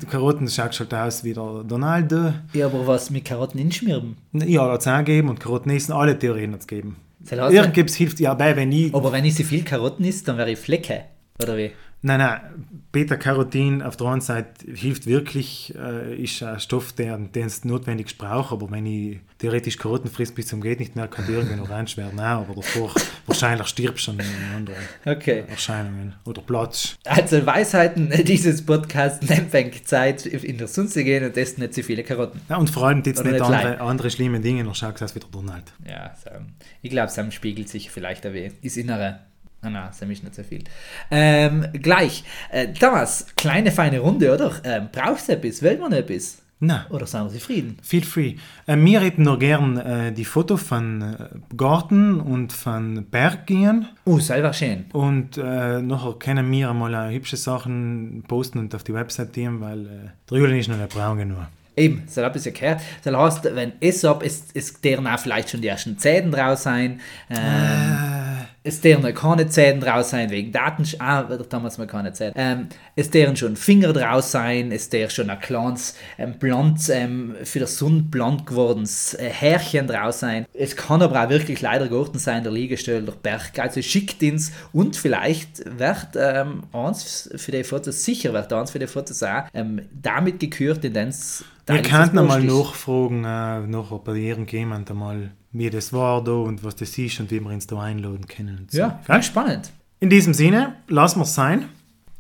Karotten 0.09 0.47
schaut 0.47 0.79
halt 0.79 0.93
aus 0.93 1.25
wie 1.25 1.33
der 1.33 1.65
Donaldo. 1.65 2.33
Ja, 2.53 2.67
aber 2.67 2.87
was 2.87 3.09
mit 3.09 3.25
Karotten 3.25 3.59
inschmieren? 3.59 4.15
Ja, 4.31 4.71
hat 4.71 4.79
es 4.79 4.87
angegeben 4.87 5.27
und 5.27 5.41
Karotten 5.41 5.71
essen, 5.73 5.91
alle 5.91 6.17
Theorien 6.17 6.53
hat 6.53 6.61
es 6.61 6.67
gegeben. 6.67 6.95
Irgendwas 7.29 7.95
hilft 7.95 8.21
ja 8.21 8.33
bei, 8.33 8.55
wenn 8.55 8.71
ich. 8.71 8.95
Aber 8.95 9.11
wenn 9.11 9.25
ich 9.25 9.35
so 9.35 9.43
viel 9.43 9.63
Karotten 9.65 10.05
isst, 10.05 10.25
dann 10.29 10.37
wäre 10.37 10.51
ich 10.51 10.57
Flecke. 10.57 11.03
Oder 11.41 11.57
wie? 11.57 11.71
Nein, 12.01 12.19
nein, 12.19 12.39
Beta-Carotin 12.93 13.81
auf 13.81 13.97
der 13.97 14.07
einen 14.07 14.21
Seite 14.21 14.71
hilft 14.71 15.05
wirklich, 15.05 15.75
äh, 15.77 16.15
ist 16.15 16.41
ein 16.41 16.57
Stoff, 16.61 16.93
der, 16.93 17.17
den 17.17 17.45
es 17.45 17.65
notwendig 17.65 18.17
braucht, 18.17 18.53
aber 18.53 18.71
wenn 18.71 18.85
ich 18.85 19.19
theoretisch 19.37 19.77
Karotten 19.77 20.09
frisst 20.09 20.33
bis 20.33 20.47
zum 20.47 20.61
geht 20.61 20.79
nicht 20.79 20.95
mehr, 20.95 21.09
kann 21.09 21.25
die 21.27 21.33
irgendwann 21.33 21.59
orange 21.59 21.97
werden, 21.97 22.15
nein, 22.15 22.37
aber 22.37 22.55
davor 22.55 22.93
wahrscheinlich 23.25 23.67
stirbst 23.67 24.07
du 24.07 24.11
schon 24.11 24.19
in 24.19 24.55
anderen 24.55 24.79
Okay. 25.05 25.43
Erscheinungen 25.49 26.13
oder 26.23 26.41
Platz. 26.41 26.97
Also 27.03 27.45
Weisheiten 27.45 28.09
dieses 28.23 28.65
Podcasts 28.65 29.27
nimmt 29.29 29.51
wenig 29.51 29.85
Zeit, 29.85 30.25
in 30.25 30.57
der 30.57 30.69
Sonne 30.69 30.87
zu 30.87 31.03
gehen 31.03 31.25
und 31.25 31.35
essen 31.35 31.59
nicht 31.59 31.73
so 31.73 31.83
viele 31.83 32.03
Karotten. 32.03 32.39
Ja, 32.47 32.57
und 32.57 32.69
vor 32.69 32.87
allem 32.87 33.03
jetzt 33.05 33.19
Oder 33.19 33.31
nicht 33.31 33.41
nicht 33.41 33.51
andere, 33.51 33.81
andere 33.81 34.09
schlimme 34.09 34.39
Dinge, 34.39 34.63
dann 34.63 34.73
schaut 34.73 35.01
es 35.01 35.15
wie 35.15 35.19
der 35.19 35.29
Donald. 35.29 35.65
Ja, 35.85 36.15
so, 36.15 36.29
ich 36.81 36.89
glaube, 36.89 37.11
Sam 37.11 37.31
spiegelt 37.31 37.67
sich 37.67 37.91
vielleicht 37.91 38.25
ein 38.25 38.33
wenig. 38.33 38.53
Das 38.63 38.77
Innere. 38.77 39.19
Ah, 39.61 39.69
nein, 39.69 39.89
Sam 39.91 40.09
ist 40.11 40.23
nicht 40.23 40.35
so 40.35 40.43
viel. 40.43 40.63
Ähm, 41.11 41.67
gleich. 41.73 42.23
Äh, 42.49 42.67
Thomas, 42.73 43.27
kleine 43.35 43.71
feine 43.71 43.99
Runde, 43.99 44.33
oder? 44.33 44.53
Ähm, 44.63 44.89
brauchst 44.91 45.27
du 45.27 45.33
etwas? 45.33 45.61
Will 45.61 45.77
man 45.77 45.91
etwas? 45.91 46.41
Nein. 46.61 46.81
Oder 46.89 47.07
sind 47.07 47.23
wir 47.23 47.29
zufrieden? 47.39 47.77
Feel 47.81 48.03
free. 48.03 48.35
Äh, 48.67 48.77
wir 48.77 48.99
hätten 48.99 49.23
nur 49.23 49.39
gern 49.39 49.77
äh, 49.77 50.11
die 50.11 50.25
Foto 50.25 50.57
von 50.57 51.01
äh, 51.01 51.55
Garten 51.55 52.19
und 52.19 52.51
von 52.51 53.05
Berg 53.09 53.47
gehen. 53.47 53.87
Oh, 54.05 54.19
selber 54.19 54.51
schön. 54.51 54.85
Und 54.91 55.37
äh, 55.37 55.81
nachher 55.81 56.13
können 56.19 56.49
wir 56.51 56.73
mal 56.73 56.93
äh, 56.93 57.13
hübsche 57.13 57.37
Sachen 57.37 58.23
posten 58.27 58.59
und 58.59 58.75
auf 58.75 58.83
die 58.83 58.93
Website 58.93 59.33
gehen, 59.33 59.61
weil 59.61 59.85
äh, 59.85 59.89
der 60.29 60.37
Julian 60.37 60.59
ist 60.59 60.69
noch 60.69 60.77
nicht 60.77 60.93
braun 60.93 61.17
genug. 61.17 61.47
Eben, 61.77 62.03
so 62.07 62.21
habe 62.23 62.37
ich 62.37 62.43
ja 62.43 62.51
gehört. 62.51 62.81
Das 63.03 63.15
heißt, 63.15 63.55
wenn 63.55 63.71
es 63.79 64.03
ab, 64.03 64.21
es, 64.25 64.47
es 64.53 64.81
deren 64.81 65.07
auch 65.07 65.19
vielleicht 65.19 65.49
schon 65.49 65.61
die 65.61 65.69
ersten 65.69 65.97
Zähne 65.97 66.29
draus 66.29 66.63
sein. 66.63 66.99
Ähm, 67.29 68.18
es 68.63 68.81
deren 68.81 69.01
noch 69.01 69.13
keine 69.13 69.47
Zähne 69.47 69.79
draus 69.79 70.09
sein, 70.09 70.29
wegen 70.29 70.51
Datensch... 70.51 70.95
Ah, 70.99 71.29
wird 71.29 71.51
damals 71.51 71.77
mal 71.77 71.87
keine 71.87 72.11
Zähne. 72.13 72.33
Ähm, 72.35 72.67
es 72.95 73.09
deren 73.09 73.35
schon 73.35 73.55
Finger 73.55 73.93
draus 73.93 74.31
sein, 74.31 74.71
es 74.71 74.89
der 74.89 75.09
schon 75.09 75.29
ein 75.29 75.39
kleines, 75.39 75.95
ähm, 76.17 76.37
blond, 76.39 76.81
ähm, 76.89 77.35
für 77.43 77.59
das 77.59 77.77
Sonne 77.77 78.03
blond 78.03 78.45
gewordenes 78.45 79.13
äh, 79.13 79.29
Härchen 79.29 79.87
draus 79.87 80.19
sein. 80.19 80.45
Es 80.53 80.75
kann 80.75 81.01
aber 81.01 81.23
auch 81.23 81.29
wirklich 81.29 81.61
leider 81.61 81.87
geworden 81.87 82.19
sein, 82.19 82.43
der 82.43 82.51
Liegestell, 82.51 83.01
der 83.01 83.13
Berg. 83.13 83.57
Also 83.59 83.81
schickt 83.81 84.21
ins 84.21 84.51
und 84.73 84.95
vielleicht 84.95 85.63
wird 85.79 86.09
ähm, 86.17 86.63
eins 86.73 87.29
für 87.35 87.51
die 87.51 87.63
Fotos, 87.63 88.03
sicher 88.03 88.33
wird 88.33 88.51
eins 88.51 88.71
für 88.71 88.79
die 88.79 88.87
Fotos 88.87 89.23
auch 89.23 89.43
ähm, 89.53 89.81
damit 89.91 90.39
gekürt, 90.39 90.83
in 90.83 90.95
es 90.95 91.45
Wir 91.65 91.81
könnten 91.81 92.25
mal 92.25 92.43
nachfragen, 92.43 93.23
äh, 93.23 93.67
nachher 93.67 93.99
bei 93.99 94.15
irgendjemand 94.15 94.89
einmal, 94.89 95.31
wie 95.51 95.69
das 95.69 95.93
war 95.93 96.23
da 96.23 96.31
und 96.31 96.63
was 96.63 96.75
das 96.75 96.97
ist 96.97 97.19
und 97.19 97.31
wie 97.31 97.39
wir 97.39 97.49
uns 97.49 97.67
da 97.67 97.81
einladen 97.81 98.27
können. 98.27 98.67
So. 98.69 98.79
Ja, 98.79 98.99
ganz 99.05 99.25
spannend. 99.25 99.71
In 99.99 100.09
diesem 100.09 100.33
Sinne, 100.33 100.75
lassen 100.87 101.19
wir 101.19 101.23
es 101.23 101.35
sein. 101.35 101.65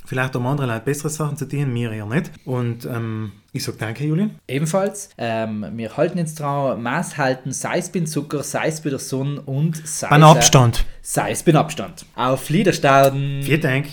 Vielleicht 0.05 0.33
haben 0.33 0.47
andere 0.47 0.65
Leute 0.65 0.85
bessere 0.85 1.09
Sachen 1.09 1.37
zu 1.37 1.47
tun, 1.47 1.71
mir 1.71 1.91
eher 1.91 2.07
nicht. 2.07 2.31
Und 2.43 2.85
ähm, 2.85 3.31
ich 3.53 3.63
sage 3.63 3.77
danke, 3.79 4.05
Julian. 4.05 4.31
Ebenfalls, 4.47 5.09
ähm, 5.19 5.63
wir 5.73 5.95
halten 5.97 6.17
jetzt 6.17 6.39
dran, 6.39 6.81
Maß 6.81 7.17
halten, 7.17 7.51
sei 7.51 7.77
es 7.77 7.91
beim 7.91 8.07
Zucker, 8.07 8.41
sei 8.41 8.69
es 8.69 8.81
bei 8.81 8.89
der 8.89 8.97
Sonne 8.97 9.39
und 9.41 9.77
sei 9.87 10.07
es, 10.07 10.23
Abstand. 10.23 10.85
sei 11.03 11.29
es 11.29 11.43
beim 11.43 11.57
Abstand. 11.57 12.07
Auf 12.15 12.49
Liederstauden. 12.49 13.43
Vielen 13.43 13.61
Dank. 13.61 13.89